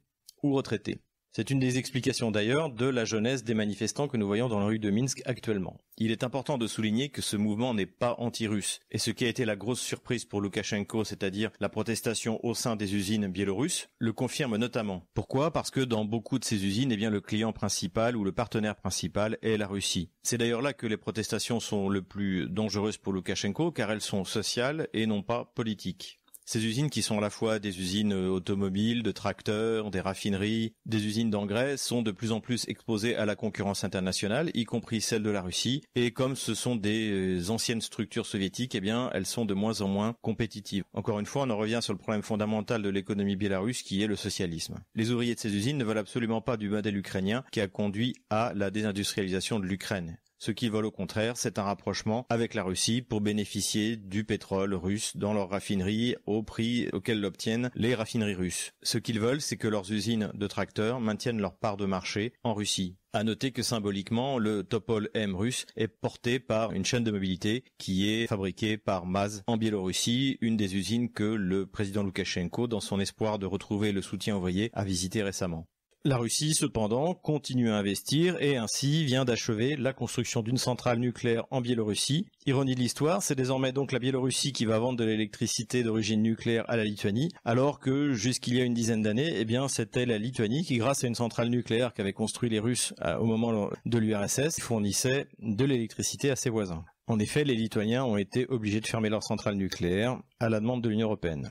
ou 0.42 0.54
retraité. 0.54 1.00
C'est 1.36 1.50
une 1.50 1.58
des 1.58 1.76
explications 1.76 2.30
d'ailleurs 2.30 2.70
de 2.70 2.86
la 2.86 3.04
jeunesse 3.04 3.44
des 3.44 3.52
manifestants 3.52 4.08
que 4.08 4.16
nous 4.16 4.26
voyons 4.26 4.48
dans 4.48 4.58
la 4.58 4.64
rue 4.64 4.78
de 4.78 4.88
Minsk 4.88 5.20
actuellement. 5.26 5.78
Il 5.98 6.10
est 6.10 6.24
important 6.24 6.56
de 6.56 6.66
souligner 6.66 7.10
que 7.10 7.20
ce 7.20 7.36
mouvement 7.36 7.74
n'est 7.74 7.84
pas 7.84 8.14
anti-russe. 8.16 8.80
Et 8.90 8.96
ce 8.96 9.10
qui 9.10 9.26
a 9.26 9.28
été 9.28 9.44
la 9.44 9.54
grosse 9.54 9.82
surprise 9.82 10.24
pour 10.24 10.40
Loukachenko, 10.40 11.04
c'est-à-dire 11.04 11.50
la 11.60 11.68
protestation 11.68 12.42
au 12.42 12.54
sein 12.54 12.74
des 12.74 12.94
usines 12.94 13.28
biélorusses, 13.28 13.90
le 13.98 14.14
confirme 14.14 14.56
notamment. 14.56 15.04
Pourquoi? 15.12 15.52
Parce 15.52 15.70
que 15.70 15.80
dans 15.80 16.06
beaucoup 16.06 16.38
de 16.38 16.44
ces 16.46 16.64
usines, 16.64 16.90
eh 16.90 16.96
le 16.96 17.20
client 17.20 17.52
principal 17.52 18.16
ou 18.16 18.24
le 18.24 18.32
partenaire 18.32 18.76
principal 18.76 19.36
est 19.42 19.58
la 19.58 19.66
Russie. 19.66 20.08
C'est 20.22 20.38
d'ailleurs 20.38 20.62
là 20.62 20.72
que 20.72 20.86
les 20.86 20.96
protestations 20.96 21.60
sont 21.60 21.90
le 21.90 22.00
plus 22.00 22.48
dangereuses 22.48 22.96
pour 22.96 23.12
Loukachenko, 23.12 23.72
car 23.72 23.90
elles 23.90 24.00
sont 24.00 24.24
sociales 24.24 24.88
et 24.94 25.04
non 25.04 25.22
pas 25.22 25.52
politiques. 25.54 26.18
Ces 26.48 26.64
usines 26.64 26.90
qui 26.90 27.02
sont 27.02 27.18
à 27.18 27.20
la 27.20 27.28
fois 27.28 27.58
des 27.58 27.80
usines 27.80 28.12
euh, 28.12 28.28
automobiles, 28.28 29.02
de 29.02 29.10
tracteurs, 29.10 29.90
des 29.90 30.00
raffineries, 30.00 30.74
des 30.86 31.04
usines 31.04 31.28
d'engrais 31.28 31.76
sont 31.76 32.02
de 32.02 32.12
plus 32.12 32.30
en 32.30 32.40
plus 32.40 32.68
exposées 32.68 33.16
à 33.16 33.26
la 33.26 33.34
concurrence 33.34 33.82
internationale, 33.82 34.52
y 34.54 34.64
compris 34.64 35.00
celle 35.00 35.24
de 35.24 35.30
la 35.30 35.42
Russie. 35.42 35.82
Et 35.96 36.12
comme 36.12 36.36
ce 36.36 36.54
sont 36.54 36.76
des 36.76 37.10
euh, 37.10 37.50
anciennes 37.50 37.80
structures 37.80 38.26
soviétiques, 38.26 38.76
eh 38.76 38.80
bien, 38.80 39.10
elles 39.12 39.26
sont 39.26 39.44
de 39.44 39.54
moins 39.54 39.80
en 39.80 39.88
moins 39.88 40.14
compétitives. 40.22 40.84
Encore 40.92 41.18
une 41.18 41.26
fois, 41.26 41.42
on 41.42 41.50
en 41.50 41.56
revient 41.56 41.80
sur 41.82 41.92
le 41.92 41.98
problème 41.98 42.22
fondamental 42.22 42.80
de 42.80 42.90
l'économie 42.90 43.34
biélorusse 43.34 43.82
qui 43.82 44.00
est 44.04 44.06
le 44.06 44.14
socialisme. 44.14 44.76
Les 44.94 45.10
ouvriers 45.10 45.34
de 45.34 45.40
ces 45.40 45.52
usines 45.52 45.78
ne 45.78 45.84
veulent 45.84 45.98
absolument 45.98 46.42
pas 46.42 46.56
du 46.56 46.68
modèle 46.68 46.96
ukrainien 46.96 47.42
qui 47.50 47.60
a 47.60 47.66
conduit 47.66 48.14
à 48.30 48.52
la 48.54 48.70
désindustrialisation 48.70 49.58
de 49.58 49.66
l'Ukraine. 49.66 50.16
Ce 50.38 50.50
qu'ils 50.50 50.70
veulent 50.70 50.86
au 50.86 50.90
contraire, 50.90 51.36
c'est 51.36 51.58
un 51.58 51.62
rapprochement 51.62 52.26
avec 52.28 52.54
la 52.54 52.62
Russie 52.62 53.02
pour 53.02 53.20
bénéficier 53.20 53.96
du 53.96 54.24
pétrole 54.24 54.74
russe 54.74 55.16
dans 55.16 55.32
leurs 55.32 55.50
raffineries 55.50 56.14
au 56.26 56.42
prix 56.42 56.88
auquel 56.92 57.20
l'obtiennent 57.20 57.70
les 57.74 57.94
raffineries 57.94 58.34
russes. 58.34 58.72
Ce 58.82 58.98
qu'ils 58.98 59.20
veulent, 59.20 59.40
c'est 59.40 59.56
que 59.56 59.68
leurs 59.68 59.90
usines 59.92 60.30
de 60.34 60.46
tracteurs 60.46 61.00
maintiennent 61.00 61.40
leur 61.40 61.56
part 61.56 61.76
de 61.76 61.86
marché 61.86 62.32
en 62.42 62.54
Russie. 62.54 62.96
À 63.14 63.24
noter 63.24 63.50
que 63.50 63.62
symboliquement, 63.62 64.38
le 64.38 64.62
Topol 64.62 65.08
M 65.14 65.34
russe 65.34 65.64
est 65.74 65.88
porté 65.88 66.38
par 66.38 66.72
une 66.72 66.84
chaîne 66.84 67.02
de 67.02 67.10
mobilité 67.10 67.64
qui 67.78 68.10
est 68.10 68.26
fabriquée 68.26 68.76
par 68.76 69.06
Maz 69.06 69.42
en 69.46 69.56
Biélorussie, 69.56 70.36
une 70.42 70.58
des 70.58 70.76
usines 70.76 71.10
que 71.10 71.24
le 71.24 71.64
président 71.66 72.02
Loukachenko, 72.02 72.66
dans 72.66 72.80
son 72.80 73.00
espoir 73.00 73.38
de 73.38 73.46
retrouver 73.46 73.92
le 73.92 74.02
soutien 74.02 74.36
ouvrier, 74.36 74.70
a 74.74 74.84
visité 74.84 75.22
récemment. 75.22 75.66
La 76.06 76.18
Russie, 76.18 76.54
cependant, 76.54 77.14
continue 77.14 77.68
à 77.68 77.78
investir 77.78 78.40
et 78.40 78.56
ainsi 78.56 79.04
vient 79.04 79.24
d'achever 79.24 79.74
la 79.74 79.92
construction 79.92 80.40
d'une 80.40 80.56
centrale 80.56 81.00
nucléaire 81.00 81.46
en 81.50 81.60
Biélorussie. 81.60 82.28
Ironie 82.46 82.76
de 82.76 82.80
l'histoire, 82.80 83.24
c'est 83.24 83.34
désormais 83.34 83.72
donc 83.72 83.90
la 83.90 83.98
Biélorussie 83.98 84.52
qui 84.52 84.66
va 84.66 84.78
vendre 84.78 85.00
de 85.00 85.04
l'électricité 85.04 85.82
d'origine 85.82 86.22
nucléaire 86.22 86.64
à 86.68 86.76
la 86.76 86.84
Lituanie, 86.84 87.32
alors 87.44 87.80
que 87.80 88.12
jusqu'il 88.12 88.54
y 88.54 88.60
a 88.60 88.64
une 88.64 88.72
dizaine 88.72 89.02
d'années, 89.02 89.32
eh 89.36 89.58
c'était 89.66 90.06
la 90.06 90.18
Lituanie 90.18 90.62
qui, 90.62 90.76
grâce 90.76 91.02
à 91.02 91.08
une 91.08 91.16
centrale 91.16 91.48
nucléaire 91.48 91.92
qu'avaient 91.92 92.12
construit 92.12 92.50
les 92.50 92.60
Russes 92.60 92.94
euh, 93.04 93.16
au 93.16 93.24
moment 93.24 93.68
de 93.84 93.98
l'URSS, 93.98 94.60
fournissait 94.60 95.26
de 95.40 95.64
l'électricité 95.64 96.30
à 96.30 96.36
ses 96.36 96.50
voisins. 96.50 96.84
En 97.08 97.18
effet, 97.18 97.42
les 97.42 97.56
Lituaniens 97.56 98.04
ont 98.04 98.16
été 98.16 98.46
obligés 98.48 98.80
de 98.80 98.86
fermer 98.86 99.08
leur 99.08 99.24
centrale 99.24 99.56
nucléaire 99.56 100.20
à 100.38 100.48
la 100.48 100.60
demande 100.60 100.84
de 100.84 100.88
l'Union 100.88 101.08
européenne. 101.08 101.50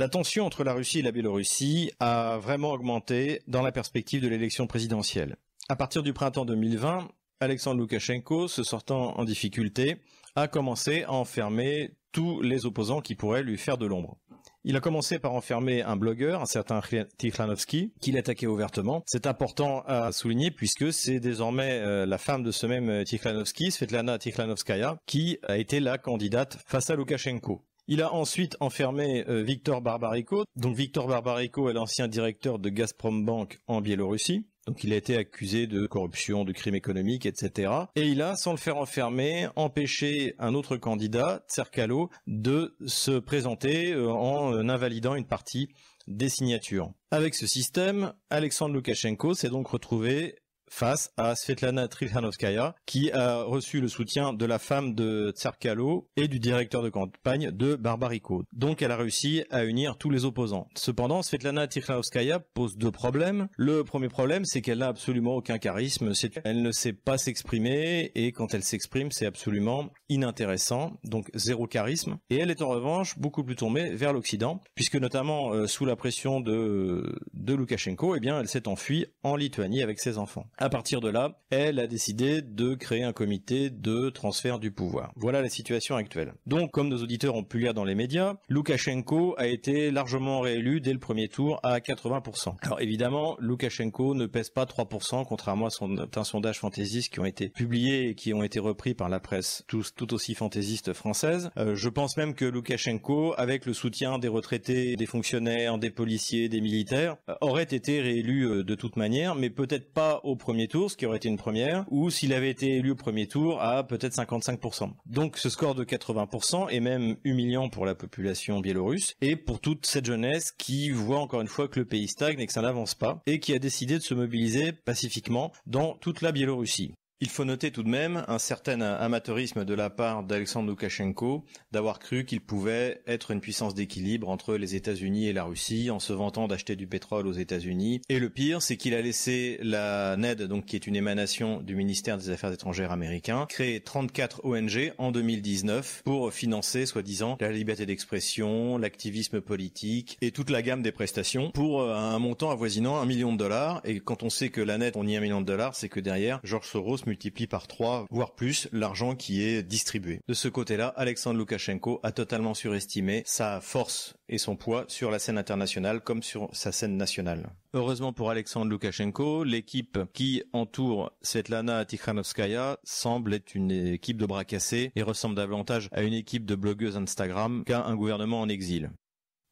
La 0.00 0.08
tension 0.08 0.46
entre 0.46 0.62
la 0.62 0.74
Russie 0.74 1.00
et 1.00 1.02
la 1.02 1.10
Biélorussie 1.10 1.90
a 1.98 2.38
vraiment 2.38 2.70
augmenté 2.70 3.42
dans 3.48 3.62
la 3.62 3.72
perspective 3.72 4.22
de 4.22 4.28
l'élection 4.28 4.68
présidentielle. 4.68 5.34
À 5.68 5.74
partir 5.74 6.04
du 6.04 6.12
printemps 6.12 6.44
2020, 6.44 7.08
Alexandre 7.40 7.80
Loukachenko, 7.80 8.46
se 8.46 8.62
sortant 8.62 9.18
en 9.18 9.24
difficulté, 9.24 9.96
a 10.36 10.46
commencé 10.46 11.02
à 11.02 11.14
enfermer 11.14 11.96
tous 12.12 12.40
les 12.42 12.64
opposants 12.64 13.00
qui 13.00 13.16
pourraient 13.16 13.42
lui 13.42 13.58
faire 13.58 13.76
de 13.76 13.86
l'ombre. 13.86 14.18
Il 14.62 14.76
a 14.76 14.80
commencé 14.80 15.18
par 15.18 15.32
enfermer 15.32 15.82
un 15.82 15.96
blogueur, 15.96 16.42
un 16.42 16.46
certain 16.46 16.80
Tikhanovsky, 17.16 17.92
qu'il 18.00 18.16
attaquait 18.16 18.46
ouvertement. 18.46 19.02
C'est 19.04 19.26
important 19.26 19.82
à 19.86 20.12
souligner 20.12 20.52
puisque 20.52 20.92
c'est 20.92 21.18
désormais 21.18 21.80
euh, 21.80 22.06
la 22.06 22.18
femme 22.18 22.44
de 22.44 22.52
ce 22.52 22.66
même 22.66 23.02
Tikhanovsky, 23.02 23.72
Svetlana 23.72 24.18
Tikhanovskaya, 24.18 24.98
qui 25.06 25.38
a 25.42 25.58
été 25.58 25.80
la 25.80 25.98
candidate 25.98 26.56
face 26.66 26.88
à 26.88 26.94
Loukachenko. 26.94 27.64
Il 27.90 28.02
a 28.02 28.12
ensuite 28.12 28.54
enfermé 28.60 29.24
euh, 29.28 29.42
Victor 29.42 29.80
Barbarico. 29.80 30.44
Donc 30.56 30.76
Victor 30.76 31.06
Barbarico 31.06 31.70
est 31.70 31.72
l'ancien 31.72 32.06
directeur 32.06 32.58
de 32.58 32.68
Gazprom 32.68 33.24
Bank 33.24 33.62
en 33.66 33.80
Biélorussie. 33.80 34.46
Donc 34.66 34.84
il 34.84 34.92
a 34.92 34.96
été 34.96 35.16
accusé 35.16 35.66
de 35.66 35.86
corruption, 35.86 36.44
de 36.44 36.52
crimes 36.52 36.74
économiques, 36.74 37.24
etc. 37.24 37.72
Et 37.96 38.02
il 38.02 38.20
a, 38.20 38.36
sans 38.36 38.50
le 38.50 38.58
faire 38.58 38.76
enfermer, 38.76 39.48
empêché 39.56 40.34
un 40.38 40.52
autre 40.52 40.76
candidat, 40.76 41.46
Tserkalo, 41.48 42.10
de 42.26 42.76
se 42.86 43.18
présenter 43.18 43.92
euh, 43.92 44.10
en 44.10 44.52
euh, 44.52 44.68
invalidant 44.68 45.14
une 45.14 45.26
partie 45.26 45.70
des 46.08 46.28
signatures. 46.28 46.92
Avec 47.10 47.34
ce 47.34 47.46
système, 47.46 48.12
Alexandre 48.28 48.74
Loukachenko 48.74 49.32
s'est 49.32 49.48
donc 49.48 49.68
retrouvé 49.68 50.36
face 50.70 51.10
à 51.16 51.34
Svetlana 51.34 51.88
Trilhanovskaya, 51.88 52.74
qui 52.86 53.10
a 53.12 53.42
reçu 53.42 53.80
le 53.80 53.88
soutien 53.88 54.32
de 54.32 54.44
la 54.44 54.58
femme 54.58 54.94
de 54.94 55.32
Tsarkalo 55.36 56.08
et 56.16 56.28
du 56.28 56.38
directeur 56.38 56.82
de 56.82 56.88
campagne 56.88 57.50
de 57.50 57.76
Barbarico. 57.76 58.44
Donc 58.52 58.82
elle 58.82 58.92
a 58.92 58.96
réussi 58.96 59.44
à 59.50 59.64
unir 59.64 59.96
tous 59.96 60.10
les 60.10 60.24
opposants. 60.24 60.68
Cependant, 60.74 61.22
Svetlana 61.22 61.66
Trilhanovskaya 61.66 62.40
pose 62.40 62.76
deux 62.76 62.90
problèmes. 62.90 63.48
Le 63.56 63.84
premier 63.84 64.08
problème, 64.08 64.44
c'est 64.44 64.60
qu'elle 64.60 64.78
n'a 64.78 64.88
absolument 64.88 65.36
aucun 65.36 65.58
charisme. 65.58 66.12
Elle 66.44 66.62
ne 66.62 66.72
sait 66.72 66.92
pas 66.92 67.18
s'exprimer 67.18 68.12
et 68.14 68.32
quand 68.32 68.54
elle 68.54 68.64
s'exprime, 68.64 69.10
c'est 69.10 69.26
absolument 69.26 69.90
inintéressant. 70.08 70.98
Donc 71.04 71.30
zéro 71.34 71.66
charisme. 71.66 72.18
Et 72.30 72.36
elle 72.36 72.50
est 72.50 72.62
en 72.62 72.68
revanche 72.68 73.18
beaucoup 73.18 73.44
plus 73.44 73.56
tombée 73.56 73.94
vers 73.94 74.12
l'Occident, 74.12 74.60
puisque 74.74 74.96
notamment 74.96 75.52
euh, 75.52 75.66
sous 75.66 75.84
la 75.84 75.96
pression 75.96 76.40
de, 76.40 77.18
de 77.34 77.54
Loukachenko, 77.54 78.16
eh 78.16 78.20
bien, 78.20 78.40
elle 78.40 78.48
s'est 78.48 78.68
enfuie 78.68 79.06
en 79.22 79.36
Lituanie 79.36 79.82
avec 79.82 79.98
ses 80.00 80.18
enfants. 80.18 80.46
À 80.60 80.68
partir 80.70 81.00
de 81.00 81.08
là, 81.08 81.38
elle 81.50 81.78
a 81.78 81.86
décidé 81.86 82.42
de 82.42 82.74
créer 82.74 83.04
un 83.04 83.12
comité 83.12 83.70
de 83.70 84.10
transfert 84.10 84.58
du 84.58 84.72
pouvoir. 84.72 85.12
Voilà 85.14 85.40
la 85.40 85.48
situation 85.48 85.94
actuelle. 85.94 86.34
Donc, 86.46 86.72
comme 86.72 86.88
nos 86.88 87.00
auditeurs 87.00 87.36
ont 87.36 87.44
pu 87.44 87.60
lire 87.60 87.74
dans 87.74 87.84
les 87.84 87.94
médias, 87.94 88.34
Loukachenko 88.48 89.36
a 89.38 89.46
été 89.46 89.92
largement 89.92 90.40
réélu 90.40 90.80
dès 90.80 90.92
le 90.92 90.98
premier 90.98 91.28
tour 91.28 91.60
à 91.62 91.78
80%. 91.78 92.56
Alors 92.62 92.80
évidemment, 92.80 93.36
Loukachenko 93.38 94.16
ne 94.16 94.26
pèse 94.26 94.50
pas 94.50 94.64
3%, 94.64 95.24
contrairement 95.26 95.66
à 95.66 95.70
certains 95.70 96.24
sondages 96.24 96.58
fantaisistes 96.58 97.12
qui 97.12 97.20
ont 97.20 97.24
été 97.24 97.50
publiés 97.50 98.08
et 98.08 98.14
qui 98.16 98.34
ont 98.34 98.42
été 98.42 98.58
repris 98.58 98.94
par 98.94 99.08
la 99.08 99.20
presse 99.20 99.62
tout 99.68 100.12
aussi 100.12 100.34
fantaisiste 100.34 100.92
française. 100.92 101.50
Euh, 101.56 101.76
je 101.76 101.88
pense 101.88 102.16
même 102.16 102.34
que 102.34 102.44
Loukachenko, 102.44 103.32
avec 103.38 103.64
le 103.64 103.74
soutien 103.74 104.18
des 104.18 104.26
retraités, 104.26 104.96
des 104.96 105.06
fonctionnaires, 105.06 105.78
des 105.78 105.90
policiers, 105.90 106.48
des 106.48 106.60
militaires, 106.60 107.16
euh, 107.28 107.34
aurait 107.42 107.62
été 107.62 108.00
réélu 108.00 108.42
euh, 108.42 108.64
de 108.64 108.74
toute 108.74 108.96
manière, 108.96 109.36
mais 109.36 109.50
peut-être 109.50 109.92
pas 109.92 110.20
au 110.24 110.34
premier 110.34 110.47
tour, 110.68 110.90
ce 110.90 110.96
qui 110.96 111.06
aurait 111.06 111.18
été 111.18 111.28
une 111.28 111.36
première, 111.36 111.84
ou 111.90 112.10
s'il 112.10 112.32
avait 112.32 112.50
été 112.50 112.76
élu 112.76 112.92
au 112.92 112.94
premier 112.94 113.26
tour 113.26 113.60
à 113.60 113.86
peut-être 113.86 114.14
55%. 114.14 114.90
Donc 115.06 115.36
ce 115.36 115.50
score 115.50 115.74
de 115.74 115.84
80% 115.84 116.70
est 116.70 116.80
même 116.80 117.16
humiliant 117.24 117.68
pour 117.68 117.86
la 117.86 117.94
population 117.94 118.60
biélorusse 118.60 119.14
et 119.20 119.36
pour 119.36 119.60
toute 119.60 119.86
cette 119.86 120.06
jeunesse 120.06 120.52
qui 120.52 120.90
voit 120.90 121.20
encore 121.20 121.40
une 121.40 121.48
fois 121.48 121.68
que 121.68 121.78
le 121.78 121.86
pays 121.86 122.08
stagne 122.08 122.40
et 122.40 122.46
que 122.46 122.52
ça 122.52 122.62
n'avance 122.62 122.94
pas 122.94 123.22
et 123.26 123.40
qui 123.40 123.54
a 123.54 123.58
décidé 123.58 123.98
de 123.98 124.02
se 124.02 124.14
mobiliser 124.14 124.72
pacifiquement 124.72 125.52
dans 125.66 125.94
toute 125.94 126.22
la 126.22 126.32
Biélorussie. 126.32 126.94
Il 127.20 127.30
faut 127.30 127.44
noter 127.44 127.72
tout 127.72 127.82
de 127.82 127.88
même 127.88 128.24
un 128.28 128.38
certain 128.38 128.80
amateurisme 128.80 129.64
de 129.64 129.74
la 129.74 129.90
part 129.90 130.22
d'Alexandre 130.22 130.68
Loukachenko 130.68 131.44
d'avoir 131.72 131.98
cru 131.98 132.24
qu'il 132.24 132.40
pouvait 132.40 133.02
être 133.08 133.32
une 133.32 133.40
puissance 133.40 133.74
d'équilibre 133.74 134.28
entre 134.28 134.54
les 134.54 134.76
États-Unis 134.76 135.26
et 135.26 135.32
la 135.32 135.42
Russie 135.42 135.90
en 135.90 135.98
se 135.98 136.12
vantant 136.12 136.46
d'acheter 136.46 136.76
du 136.76 136.86
pétrole 136.86 137.26
aux 137.26 137.32
États-Unis. 137.32 138.02
Et 138.08 138.20
le 138.20 138.30
pire, 138.30 138.62
c'est 138.62 138.76
qu'il 138.76 138.94
a 138.94 139.02
laissé 139.02 139.58
la 139.62 140.16
NED, 140.16 140.44
donc 140.44 140.66
qui 140.66 140.76
est 140.76 140.86
une 140.86 140.94
émanation 140.94 141.60
du 141.60 141.74
ministère 141.74 142.18
des 142.18 142.30
Affaires 142.30 142.52
étrangères 142.52 142.92
américain, 142.92 143.46
créer 143.48 143.80
34 143.80 144.44
ONG 144.44 144.92
en 144.98 145.10
2019 145.10 146.02
pour 146.04 146.32
financer, 146.32 146.86
soi-disant, 146.86 147.36
la 147.40 147.50
liberté 147.50 147.84
d'expression, 147.84 148.78
l'activisme 148.78 149.40
politique 149.40 150.18
et 150.20 150.30
toute 150.30 150.50
la 150.50 150.62
gamme 150.62 150.82
des 150.82 150.92
prestations 150.92 151.50
pour 151.50 151.80
euh, 151.80 151.96
un 151.96 152.20
montant 152.20 152.52
avoisinant 152.52 153.00
un 153.00 153.06
million 153.06 153.32
de 153.32 153.38
dollars. 153.38 153.80
Et 153.82 153.98
quand 153.98 154.22
on 154.22 154.30
sait 154.30 154.50
que 154.50 154.60
la 154.60 154.78
NED, 154.78 154.92
on 154.94 155.04
y 155.04 155.16
a 155.16 155.18
un 155.18 155.22
million 155.22 155.40
de 155.40 155.46
dollars, 155.46 155.74
c'est 155.74 155.88
que 155.88 155.98
derrière, 155.98 156.38
George 156.44 156.68
Soros 156.68 157.07
multiplie 157.08 157.46
par 157.46 157.66
trois, 157.66 158.06
voire 158.10 158.34
plus, 158.34 158.68
l'argent 158.72 159.16
qui 159.16 159.42
est 159.42 159.62
distribué. 159.62 160.20
De 160.28 160.34
ce 160.34 160.48
côté-là, 160.48 160.88
Alexandre 160.96 161.38
Loukachenko 161.38 162.00
a 162.02 162.12
totalement 162.12 162.54
surestimé 162.54 163.22
sa 163.26 163.60
force 163.60 164.14
et 164.28 164.38
son 164.38 164.56
poids 164.56 164.84
sur 164.88 165.10
la 165.10 165.18
scène 165.18 165.38
internationale 165.38 166.00
comme 166.00 166.22
sur 166.22 166.48
sa 166.52 166.70
scène 166.70 166.96
nationale. 166.96 167.50
Heureusement 167.74 168.12
pour 168.12 168.30
Alexandre 168.30 168.70
Loukachenko, 168.70 169.42
l'équipe 169.44 169.98
qui 170.12 170.42
entoure 170.52 171.12
Svetlana 171.22 171.84
Tikhanovskaya 171.84 172.78
semble 172.84 173.34
être 173.34 173.54
une 173.54 173.70
équipe 173.70 174.18
de 174.18 174.26
bras 174.26 174.44
cassés 174.44 174.92
et 174.94 175.02
ressemble 175.02 175.34
davantage 175.34 175.88
à 175.92 176.02
une 176.02 176.14
équipe 176.14 176.44
de 176.44 176.54
blogueuses 176.54 176.96
Instagram 176.96 177.64
qu'à 177.66 177.84
un 177.84 177.96
gouvernement 177.96 178.40
en 178.40 178.48
exil. 178.48 178.90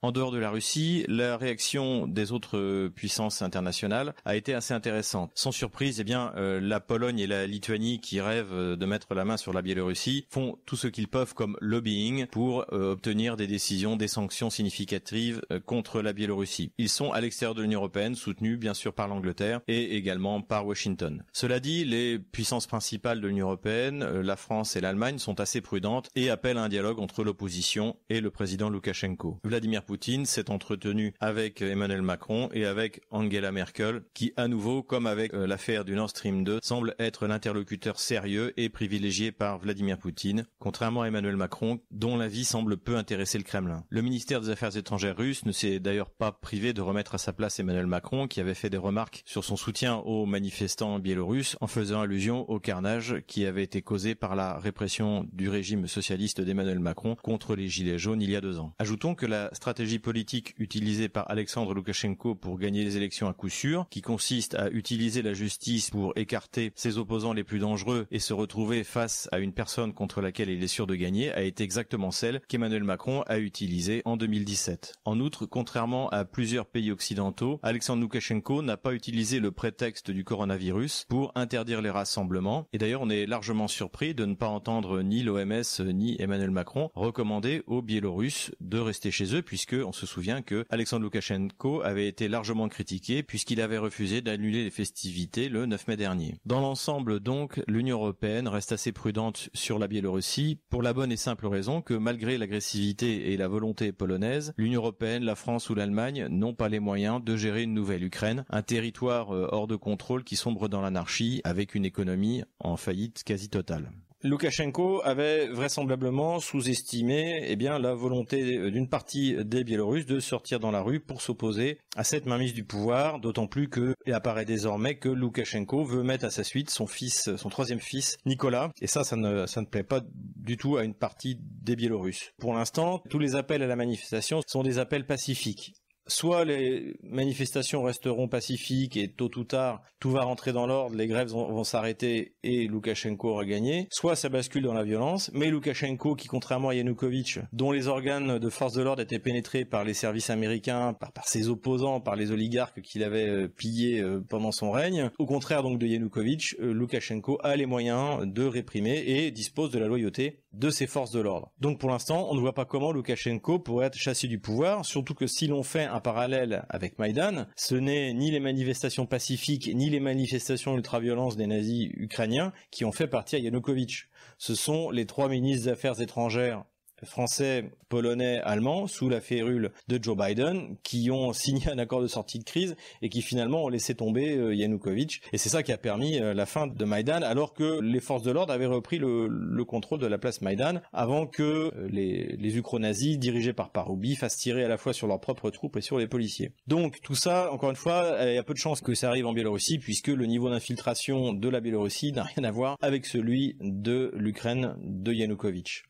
En 0.03 0.13
dehors 0.13 0.31
de 0.31 0.39
la 0.39 0.51
Russie, 0.51 1.05
la 1.09 1.37
réaction 1.37 2.07
des 2.07 2.31
autres 2.31 2.89
puissances 2.89 3.43
internationales 3.43 4.15
a 4.25 4.37
été 4.37 4.55
assez 4.55 4.73
intéressante. 4.73 5.33
Sans 5.35 5.53
surprise, 5.53 6.01
eh 6.01 6.05
bien, 6.05 6.33
euh, 6.37 6.61
la 6.61 6.81
Pologne 6.81 7.19
et 7.19 7.27
la 7.27 7.47
Lituanie 7.47 7.99
qui 7.99 8.21
rêvent 8.21 8.77
de 8.77 8.87
mettre 8.87 9.15
la 9.15 9.25
main 9.25 9.37
sur 9.37 9.53
la 9.53 9.63
Biélorussie 9.63 10.27
font 10.31 10.59
tout 10.65 10.77
ce 10.77 10.87
qu'ils 10.87 11.09
peuvent 11.09 11.35
comme 11.35 11.57
lobbying 11.61 12.27
pour 12.27 12.67
euh, 12.73 12.93
obtenir 12.93 13.37
des 13.37 13.49
décisions, 13.49 13.97
des 13.97 14.07
sanctions 14.07 14.49
significatives 14.49 15.43
euh, 15.51 15.59
contre 15.59 16.01
la 16.03 16.13
Biélorussie. 16.13 16.71
Ils 16.79 16.89
sont 16.89 17.11
à 17.11 17.21
l'extérieur 17.21 17.57
de 17.57 17.63
l'Union 17.63 17.81
européenne, 17.81 18.15
soutenus 18.15 18.61
bien 18.61 18.75
sûr 18.75 18.93
par 18.93 19.09
l'Angleterre 19.09 19.61
et 19.67 19.97
également 19.97 20.41
par 20.41 20.67
Washington. 20.67 21.25
Cela 21.33 21.59
dit, 21.59 21.85
les 21.85 22.21
puissances 22.21 22.69
principales 22.69 23.21
de 23.21 23.27
l'Union 23.27 23.47
européenne, 23.47 24.05
la 24.05 24.37
France 24.37 24.77
et 24.77 24.81
l'Allemagne, 24.81 25.19
sont 25.19 25.41
assez 25.41 25.61
prudentes 25.63 26.11
et 26.15 26.31
appellent 26.31 26.59
un 26.59 26.69
dialogue 26.69 27.01
entre 27.01 27.25
l'opposition 27.25 27.97
et 28.09 28.21
le 28.21 28.31
président 28.31 28.69
Loukachenko. 28.69 29.41
Vladimir 29.43 29.83
Poutine 29.83 29.96
s'est 30.25 30.51
entretenu 30.51 31.15
avec 31.21 31.63
Emmanuel 31.63 32.03
Macron 32.03 32.49
et 32.53 32.65
avec 32.65 33.01
Angela 33.11 33.51
Merkel, 33.51 34.03
qui 34.15 34.33
à 34.37 34.47
nouveau, 34.47 34.83
comme 34.83 35.07
avec 35.07 35.33
euh, 35.35 35.47
l'affaire 35.47 35.85
du 35.85 35.95
Nord 35.95 36.11
Stream 36.11 36.45
2, 36.45 36.61
semble 36.63 36.95
être 36.99 37.27
l'interlocuteur 37.27 37.99
sérieux 37.99 38.53
et 38.57 38.69
privilégié 38.69 39.33
par 39.33 39.59
Vladimir 39.59 39.99
Poutine, 39.99 40.47
contrairement 40.59 41.03
à 41.03 41.09
Emmanuel 41.09 41.37
Macron, 41.37 41.81
dont 41.91 42.17
l'avis 42.17 42.45
semble 42.45 42.77
peu 42.77 42.97
intéresser 42.97 43.39
le 43.39 43.45
Kremlin. 43.45 43.85
Le 43.89 44.03
ministère 44.03 44.41
des 44.41 44.51
Affaires 44.51 44.77
étrangères 44.77 45.17
russe 45.17 45.45
ne 45.47 45.53
s'est 45.53 45.81
d'ailleurs 45.81 46.11
pas 46.11 46.33
privé 46.33 46.73
de 46.73 46.83
remettre 46.83 47.15
à 47.15 47.19
sa 47.19 47.33
place 47.33 47.59
Emmanuel 47.59 47.87
Macron, 47.87 48.27
qui 48.29 48.41
avait 48.41 48.55
fait 48.55 48.71
des 48.71 48.77
remarques 48.77 49.23
sur 49.25 49.45
son 49.45 49.57
soutien 49.57 49.97
aux 49.97 50.27
manifestants 50.27 50.99
biélorusses 50.99 51.57
en 51.61 51.67
faisant 51.67 52.03
allusion 52.03 52.49
au 52.51 52.61
carnage 52.61 53.23
qui 53.27 53.47
avait 53.47 53.63
été 53.63 53.83
causé 53.83 54.15
par 54.15 54.37
la 54.37 54.59
répression 54.59 55.27
du 55.33 55.49
régime 55.49 55.87
socialiste 55.87 56.41
d'Emmanuel 56.41 56.81
Macron 56.81 57.17
contre 57.23 57.57
les 57.57 57.69
Gilets 57.69 57.99
jaunes 57.99 58.23
il 58.23 58.31
y 58.31 58.37
a 58.37 58.41
deux 58.41 58.59
ans. 58.59 58.75
Ajoutons 58.79 59.15
que 59.15 59.27
la 59.27 59.51
stratégie 59.53 59.76
politique 59.99 60.55
utilisée 60.59 61.09
par 61.09 61.31
Alexandre 61.31 61.75
Loukachenko 61.75 62.35
pour 62.35 62.59
gagner 62.59 62.85
les 62.85 62.97
élections 62.97 63.29
à 63.29 63.33
coup 63.33 63.49
sûr, 63.49 63.87
qui 63.91 64.03
consiste 64.03 64.55
à 64.55 64.71
utiliser 64.71 65.23
la 65.23 65.35
justice 65.35 65.91
pour 65.91 66.13
écarter 66.17 66.73
ses 66.75 66.99
opposants 66.99 67.33
les 67.33 67.45
plus 67.45 67.59
dangereux 67.59 68.07
et 68.11 68.19
se 68.19 68.33
retrouver 68.33 68.85
face 68.85 69.29
à 69.33 69.39
une 69.39 69.53
personne 69.53 69.93
contre 69.93 70.21
laquelle 70.21 70.49
il 70.49 70.63
est 70.63 70.69
sûr 70.69 70.87
de 70.87 70.95
gagner, 70.95 71.31
a 71.33 71.43
été 71.43 71.63
exactement 71.63 72.11
celle 72.11 72.41
qu'Emmanuel 72.49 72.85
Macron 72.85 73.23
a 73.27 73.39
utilisée 73.39 74.03
en 74.05 74.17
2017. 74.17 74.95
En 75.05 75.21
outre, 75.21 75.47
contrairement 75.47 76.09
à 76.11 76.25
plusieurs 76.25 76.67
pays 76.67 76.91
occidentaux, 76.91 77.61
Alexandre 77.63 78.03
Loukachenko 78.03 78.63
n'a 78.63 78.77
pas 78.77 78.95
utilisé 78.95 79.41
le 79.41 79.51
prétexte 79.51 80.11
du 80.11 80.25
coronavirus 80.25 81.07
pour 81.09 81.33
interdire 81.35 81.83
les 81.83 81.91
rassemblements, 81.91 82.67
et 82.73 82.79
d'ailleurs 82.79 83.03
on 83.03 83.11
est 83.11 83.27
largement 83.27 83.69
surpris 83.69 84.15
de 84.15 84.25
ne 84.25 84.35
pas 84.35 84.49
entendre 84.49 85.03
ni 85.03 85.23
l'OMS 85.23 85.63
ni 85.81 86.17
Emmanuel 86.21 86.51
Macron 86.51 86.91
recommander 86.95 87.63
aux 87.67 87.83
Biélorusses 87.83 88.53
de 88.61 88.79
rester 88.79 89.11
chez 89.11 89.35
eux, 89.35 89.43
puisque 89.43 89.66
on 89.75 89.93
se 89.93 90.07
souvient 90.07 90.43
que 90.43 90.65
Alexandre 90.71 91.03
Loukachenko 91.05 91.83
avait 91.83 92.09
été 92.09 92.29
largement 92.29 92.69
critiqué 92.69 93.23
puisqu'il 93.23 93.61
avait 93.61 93.79
refusé 93.79 94.21
d'annuler 94.21 94.65
les 94.65 94.71
festivités 94.71 95.49
le 95.49 95.67
9 95.67 95.89
mai 95.89 95.97
dernier. 95.97 96.35
Dans 96.45 96.61
l'ensemble 96.61 97.21
donc, 97.21 97.63
l'Union 97.67 97.99
européenne 97.99 98.49
reste 98.49 98.73
assez 98.73 98.93
prudente 98.93 99.51
sur 99.55 99.79
la 99.79 99.89
Biélorussie 99.89 100.59
pour 100.71 100.83
la 100.83 100.93
bonne 100.93 101.13
et 101.13 101.17
simple 101.17 101.47
raison 101.47 101.83
que 101.83 101.95
malgré 101.95 102.39
l'agressivité 102.39 103.33
et 103.33 103.37
la 103.37 103.49
volonté 103.49 103.93
polonaise, 103.93 104.53
l'Union 104.57 104.81
européenne, 104.81 105.25
la 105.25 105.35
France 105.35 105.71
ou 105.71 105.75
l'Allemagne 105.75 106.27
n'ont 106.29 106.55
pas 106.55 106.69
les 106.69 106.81
moyens 106.81 107.23
de 107.23 107.37
gérer 107.37 107.63
une 107.63 107.75
nouvelle 107.75 108.05
Ukraine, 108.05 108.45
un 108.51 108.63
territoire 108.63 109.35
euh, 109.35 109.49
hors 109.51 109.67
de 109.67 109.77
contrôle 109.77 110.25
qui 110.25 110.37
sombre 110.37 110.69
dans 110.69 110.81
l'anarchie 110.81 111.41
avec 111.45 111.75
une 111.75 111.85
économie 111.85 112.43
en 112.59 112.77
faillite 112.77 113.25
quasi 113.25 113.49
totale. 113.49 113.91
Loukachenko 114.27 115.03
avait 115.05 115.47
vraisemblablement 115.47 116.41
sous-estimé 116.41 117.45
eh 117.49 117.57
la 117.57 117.95
volonté 117.95 118.59
euh, 118.59 118.71
d'une 118.71 118.89
partie 118.89 119.37
des 119.45 119.63
Biélorusses 119.63 120.07
de 120.07 120.19
sortir 120.21 120.59
dans 120.59 120.71
la 120.71 120.81
rue 120.81 121.01
pour 121.01 121.23
s'opposer 121.23 121.79
à 121.97 122.03
cette 122.03 122.27
mainmise 122.27 122.53
du 122.53 122.65
pouvoir, 122.65 123.21
d'autant 123.21 123.47
plus 123.47 123.69
que 123.69 123.95
il 124.05 124.13
apparaît 124.13 124.45
désormais 124.45 124.97
que 124.97 125.09
Loukachenko 125.09 125.85
veut 125.85 126.03
mettre 126.03 126.25
à 126.25 126.31
sa 126.31 126.45
suite 126.45 126.71
son 126.71 126.87
fils, 126.87 127.35
son 127.37 127.49
troisième 127.49 127.81
fils, 127.81 128.19
Nicolas, 128.27 128.71
et 128.81 128.87
ça, 128.87 129.05
ça 129.05 129.17
ne, 129.17 129.47
ça 129.47 129.61
ne 129.61 129.67
plaît 129.67 129.85
pas 129.85 130.01
du 130.13 130.57
tout 130.57 130.77
à 130.77 130.85
une 130.85 130.95
partie 130.95 131.39
des 131.41 131.77
Biélorusses. 131.77 132.33
Pour 132.39 132.55
l'instant, 132.55 133.03
tous 133.09 133.19
les 133.19 133.37
appels 133.37 133.63
à 133.63 133.67
la 133.67 133.77
manifestation 133.77 134.41
sont 134.47 134.63
des 134.63 134.79
appels 134.79 135.07
pacifiques 135.07 135.75
soit 136.07 136.45
les 136.45 136.97
manifestations 137.03 137.83
resteront 137.83 138.29
pacifiques 138.29 138.97
et 138.97 139.09
tôt 139.09 139.31
ou 139.37 139.45
tard 139.45 139.83
tout 139.99 140.11
va 140.11 140.23
rentrer 140.23 140.53
dans 140.53 140.67
l'ordre, 140.67 140.95
les 140.95 141.07
grèves 141.07 141.29
vont, 141.29 141.65
s'arrêter 141.65 142.35
et 142.43 142.67
Loukachenko 142.67 143.31
aura 143.31 143.45
gagné, 143.45 143.89
soit 143.91 144.15
ça 144.15 144.29
bascule 144.29 144.63
dans 144.63 144.75
la 144.75 144.85
violence, 144.85 145.31
mais 145.33 145.49
Loukachenko 145.49 146.15
qui 146.15 146.29
contrairement 146.29 146.69
à 146.69 146.75
Yanukovych, 146.75 147.41
dont 147.53 147.73
les 147.73 147.89
organes 147.89 148.39
de 148.39 148.51
force 148.51 148.75
de 148.75 148.83
l'ordre 148.83 149.03
étaient 149.03 149.19
pénétrés 149.19 149.65
par 149.65 149.85
les 149.85 149.95
services 149.95 150.29
américains, 150.29 150.93
par, 150.93 151.27
ses 151.27 151.49
opposants, 151.49 152.01
par 152.01 152.15
les 152.15 152.31
oligarques 152.31 152.83
qu'il 152.83 153.03
avait 153.03 153.29
euh, 153.29 153.49
pillés 153.49 154.01
euh, 154.01 154.21
pendant 154.21 154.53
son 154.53 154.71
règne, 154.71 155.11
au 155.19 155.27
contraire 155.27 155.63
donc 155.63 155.79
de 155.79 155.87
Yanukovych, 155.87 156.57
euh, 156.61 156.73
Loukachenko 156.73 157.39
a 157.43 157.57
les 157.57 157.67
moyens 157.67 158.27
de 158.27 158.45
réprimer 158.45 159.03
et 159.07 159.31
dispose 159.31 159.71
de 159.71 159.79
la 159.79 159.87
loyauté 159.87 160.43
de 160.53 160.71
ses 160.71 160.87
forces 160.87 161.11
de 161.11 161.21
l'ordre. 161.21 161.53
Donc 161.61 161.79
pour 161.79 161.91
l'instant, 161.91 162.29
on 162.31 162.35
ne 162.35 162.41
voit 162.41 162.55
pas 162.55 162.65
comment 162.65 162.93
Loukachenko 162.93 163.59
pourrait 163.59 163.87
être 163.87 163.99
chassé 163.99 164.29
du 164.29 164.39
pouvoir, 164.39 164.85
surtout 164.85 165.15
que 165.15 165.27
si 165.27 165.47
l'on 165.47 165.63
fait 165.63 165.85
un 165.85 165.96
parallèle 166.01 166.65
avec 166.69 166.99
Maïdan, 166.99 167.47
ce 167.57 167.75
n'est 167.75 168.13
ni 168.13 168.31
les 168.31 168.41
manifestations 168.41 169.07
pacifiques 169.07 169.71
ni 169.75 169.91
les 169.91 170.01
manifestations 170.01 170.77
ultra-violence 170.77 171.37
des 171.37 171.47
nazis 171.47 171.89
ukrainiens 171.95 172.53
qui 172.71 172.85
ont 172.85 172.93
fait 172.93 173.07
partir 173.07 173.39
Yanukovych. 173.39 174.09
Ce 174.39 174.55
sont 174.55 174.91
les 174.91 175.07
trois 175.07 175.29
ministres 175.29 175.65
des 175.65 175.73
Affaires 175.73 176.01
étrangères 176.01 176.65
français, 177.05 177.71
polonais, 177.89 178.41
allemands, 178.43 178.87
sous 178.87 179.09
la 179.09 179.21
férule 179.21 179.73
de 179.89 180.03
Joe 180.03 180.17
Biden, 180.17 180.77
qui 180.83 181.11
ont 181.11 181.33
signé 181.35 181.69
un 181.69 181.79
accord 181.79 182.03
de 182.03 182.07
sortie 182.07 182.39
de 182.39 182.45
crise 182.45 182.77
et 183.03 183.09
qui 183.09 183.23
finalement 183.23 183.65
ont 183.65 183.69
laissé 183.69 183.95
tomber 183.95 184.37
euh, 184.37 184.55
Yanukovych. 184.55 185.21
Et 185.33 185.39
c'est 185.39 185.49
ça 185.49 185.63
qui 185.63 185.73
a 185.73 185.79
permis 185.79 186.19
euh, 186.19 186.35
la 186.35 186.47
fin 186.47 186.67
de 186.67 186.85
Maïdan, 186.85 187.23
alors 187.23 187.53
que 187.53 187.81
les 187.81 188.01
forces 188.01 188.23
de 188.23 188.31
l'ordre 188.31 188.53
avaient 188.53 188.67
repris 188.67 188.99
le, 188.99 189.65
contrôle 189.67 189.99
de 189.99 190.07
la 190.07 190.19
place 190.19 190.43
Maïdan 190.43 190.81
avant 190.93 191.27
que 191.27 191.43
euh, 191.43 191.89
les, 191.91 192.37
les 192.39 193.17
dirigés 193.19 193.53
par 193.53 193.71
Paroubi, 193.71 194.17
fassent 194.17 194.37
tirer 194.37 194.65
à 194.65 194.69
la 194.69 194.79
fois 194.79 194.93
sur 194.93 195.07
leurs 195.07 195.21
propres 195.21 195.51
troupes 195.51 195.77
et 195.77 195.81
sur 195.81 195.99
les 195.99 196.07
policiers. 196.07 196.53
Donc 196.67 197.01
tout 197.03 197.15
ça, 197.15 197.53
encore 197.53 197.71
une 197.71 197.77
fois, 197.77 198.17
il 198.23 198.35
y 198.35 198.39
a 198.39 198.43
peu 198.43 198.55
de 198.55 198.59
chances 198.59 198.81
que 198.81 198.95
ça 198.95 199.09
arrive 199.09 199.27
en 199.27 199.33
Biélorussie, 199.33 199.79
puisque 199.79 200.09
le 200.09 200.27
niveau 200.27 200.49
d'infiltration 200.51 201.33
de 201.33 201.49
la 201.49 201.61
Biélorussie 201.61 202.13
n'a 202.13 202.25
rien 202.25 202.45
à 202.45 202.51
voir 202.51 202.77
avec 202.81 203.07
celui 203.07 203.57
de 203.61 204.13
l'Ukraine 204.15 204.77
de 204.83 205.13
Yanukovych. 205.13 205.85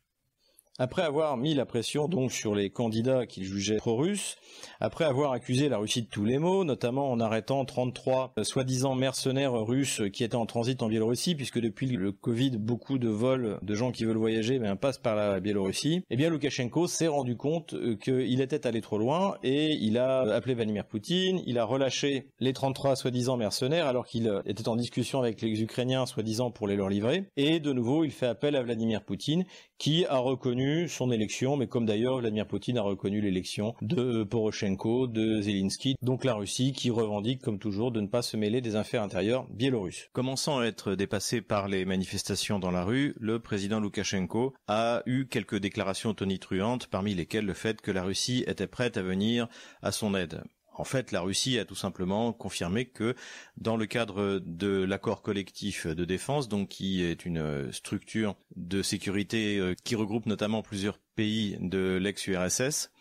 Après 0.79 1.01
avoir 1.01 1.37
mis 1.37 1.55
la 1.55 1.65
pression 1.65 2.07
donc 2.07 2.31
sur 2.31 2.53
les 2.53 2.69
candidats 2.69 3.25
qu'il 3.25 3.45
jugeait 3.45 3.77
pro-russes, 3.77 4.37
après 4.79 5.05
avoir 5.05 5.31
accusé 5.31 5.69
la 5.69 5.79
Russie 5.79 6.03
de 6.03 6.07
tous 6.07 6.23
les 6.23 6.37
maux, 6.37 6.63
notamment 6.63 7.09
en 7.09 7.19
arrêtant 7.19 7.65
33 7.65 8.33
euh, 8.37 8.43
soi-disant 8.43 8.93
mercenaires 8.93 9.53
russes 9.53 10.03
qui 10.13 10.23
étaient 10.23 10.35
en 10.35 10.45
transit 10.45 10.83
en 10.83 10.87
Biélorussie, 10.87 11.33
puisque 11.33 11.59
depuis 11.59 11.87
le 11.87 12.11
Covid, 12.11 12.57
beaucoup 12.57 12.99
de 12.99 13.09
vols 13.09 13.57
de 13.63 13.73
gens 13.73 13.91
qui 13.91 14.05
veulent 14.05 14.17
voyager 14.17 14.59
ben, 14.59 14.75
passent 14.75 14.99
par 14.99 15.15
la 15.15 15.39
Biélorussie, 15.39 16.03
eh 16.11 16.15
bien 16.15 16.29
Loukachenko 16.29 16.85
s'est 16.85 17.07
rendu 17.07 17.35
compte 17.35 17.73
euh, 17.73 17.95
qu'il 17.95 18.39
était 18.39 18.67
allé 18.67 18.81
trop 18.81 18.99
loin 18.99 19.37
et 19.41 19.73
il 19.81 19.97
a 19.97 20.31
appelé 20.31 20.53
Vladimir 20.53 20.85
Poutine, 20.85 21.41
il 21.47 21.57
a 21.57 21.65
relâché 21.65 22.27
les 22.39 22.53
33 22.53 22.95
soi-disant 22.95 23.35
mercenaires 23.35 23.87
alors 23.87 24.05
qu'il 24.05 24.27
euh, 24.27 24.43
était 24.45 24.69
en 24.69 24.75
discussion 24.75 25.17
avec 25.21 25.41
les 25.41 25.59
Ukrainiens 25.59 26.05
soi-disant 26.05 26.51
pour 26.51 26.67
les 26.67 26.75
leur 26.75 26.89
livrer, 26.89 27.23
et 27.35 27.59
de 27.59 27.73
nouveau 27.73 28.03
il 28.03 28.11
fait 28.11 28.27
appel 28.27 28.55
à 28.55 28.61
Vladimir 28.61 29.03
Poutine 29.03 29.43
qui 29.79 30.05
a 30.05 30.17
reconnu 30.17 30.66
son 30.87 31.11
élection, 31.11 31.57
mais 31.57 31.67
comme 31.67 31.85
d'ailleurs 31.85 32.19
Vladimir 32.19 32.47
Poutine 32.47 32.77
a 32.77 32.81
reconnu 32.81 33.21
l'élection 33.21 33.75
de 33.81 34.23
Poroshenko, 34.23 35.07
de 35.07 35.41
Zelensky, 35.41 35.95
donc 36.01 36.23
la 36.23 36.33
Russie 36.33 36.73
qui 36.73 36.89
revendique 36.89 37.41
comme 37.41 37.59
toujours 37.59 37.91
de 37.91 38.01
ne 38.01 38.07
pas 38.07 38.21
se 38.21 38.37
mêler 38.37 38.61
des 38.61 38.75
affaires 38.75 39.03
intérieures 39.03 39.47
biélorusses. 39.49 40.09
Commençant 40.13 40.59
à 40.59 40.65
être 40.65 40.95
dépassé 40.95 41.41
par 41.41 41.67
les 41.67 41.85
manifestations 41.85 42.59
dans 42.59 42.71
la 42.71 42.83
rue, 42.83 43.15
le 43.19 43.39
président 43.39 43.79
Loukachenko 43.79 44.53
a 44.67 45.03
eu 45.05 45.27
quelques 45.27 45.59
déclarations 45.59 46.13
tonitruantes, 46.13 46.87
parmi 46.87 47.13
lesquelles 47.13 47.45
le 47.45 47.53
fait 47.53 47.81
que 47.81 47.91
la 47.91 48.03
Russie 48.03 48.43
était 48.47 48.67
prête 48.67 48.97
à 48.97 49.01
venir 49.01 49.47
à 49.81 49.91
son 49.91 50.15
aide. 50.15 50.43
En 50.77 50.83
fait, 50.83 51.11
la 51.11 51.21
Russie 51.21 51.57
a 51.57 51.65
tout 51.65 51.75
simplement 51.75 52.31
confirmé 52.33 52.85
que 52.85 53.15
dans 53.57 53.77
le 53.77 53.87
cadre 53.87 54.39
de 54.45 54.83
l'accord 54.83 55.23
collectif 55.23 55.87
de 55.87 56.05
défense, 56.05 56.47
donc 56.47 56.69
qui 56.69 57.03
est 57.03 57.25
une 57.25 57.71
structure 57.73 58.35
de 58.55 58.83
sécurité 58.83 59.57
euh, 59.57 59.73
qui 59.83 59.95
regroupe 59.95 60.27
notamment 60.27 60.61
plusieurs 60.61 60.99
pays 61.15 61.57
de 61.59 61.97
l'ex-URSS, 61.99 62.91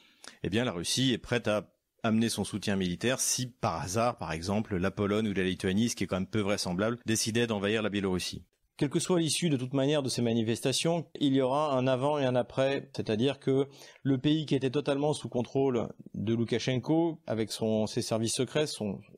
eh 0.43 0.49
bien 0.49 0.65
la 0.65 0.73
Russie 0.73 1.13
est 1.13 1.19
prête 1.19 1.49
à 1.49 1.71
amener 2.03 2.31
son 2.31 2.45
soutien 2.45 2.77
militaire 2.77 3.21
si 3.21 3.47
par 3.47 3.83
hasard, 3.83 4.17
par 4.17 4.33
exemple, 4.33 4.77
la 4.77 4.91
Pologne 4.91 5.29
ou 5.29 5.35
la 5.35 5.43
Lituanie, 5.43 5.91
ce 5.91 5.97
qui 5.97 6.05
est 6.05 6.07
quand 6.07 6.17
même 6.17 6.27
peu 6.27 6.41
vraisemblable, 6.41 6.99
décidait 7.05 7.47
d'envahir 7.47 7.83
la 7.83 7.91
Biélorussie. 7.91 8.43
Quelle 8.77 8.91
que 8.91 9.01
soit 9.01 9.19
l'issue 9.19 9.49
de 9.49 9.57
toute 9.57 9.73
manière 9.73 10.03
de 10.03 10.09
ces 10.09 10.23
manifestations, 10.23 11.07
il 11.19 11.35
y 11.35 11.41
aura 11.41 11.77
un 11.77 11.87
avant 11.87 12.19
et 12.19 12.25
un 12.25 12.37
après, 12.37 12.89
c'est-à-dire 12.95 13.39
que 13.39 13.69
le 14.03 14.19
pays 14.19 14.45
qui 14.45 14.55
était 14.55 14.71
totalement 14.71 15.15
sous 15.15 15.29
contrôle 15.29 15.89
de 16.15 16.35
Loukachenko, 16.35 17.19
avec 17.27 17.51
ses 17.87 18.03
services 18.03 18.35
secrets, 18.35 18.67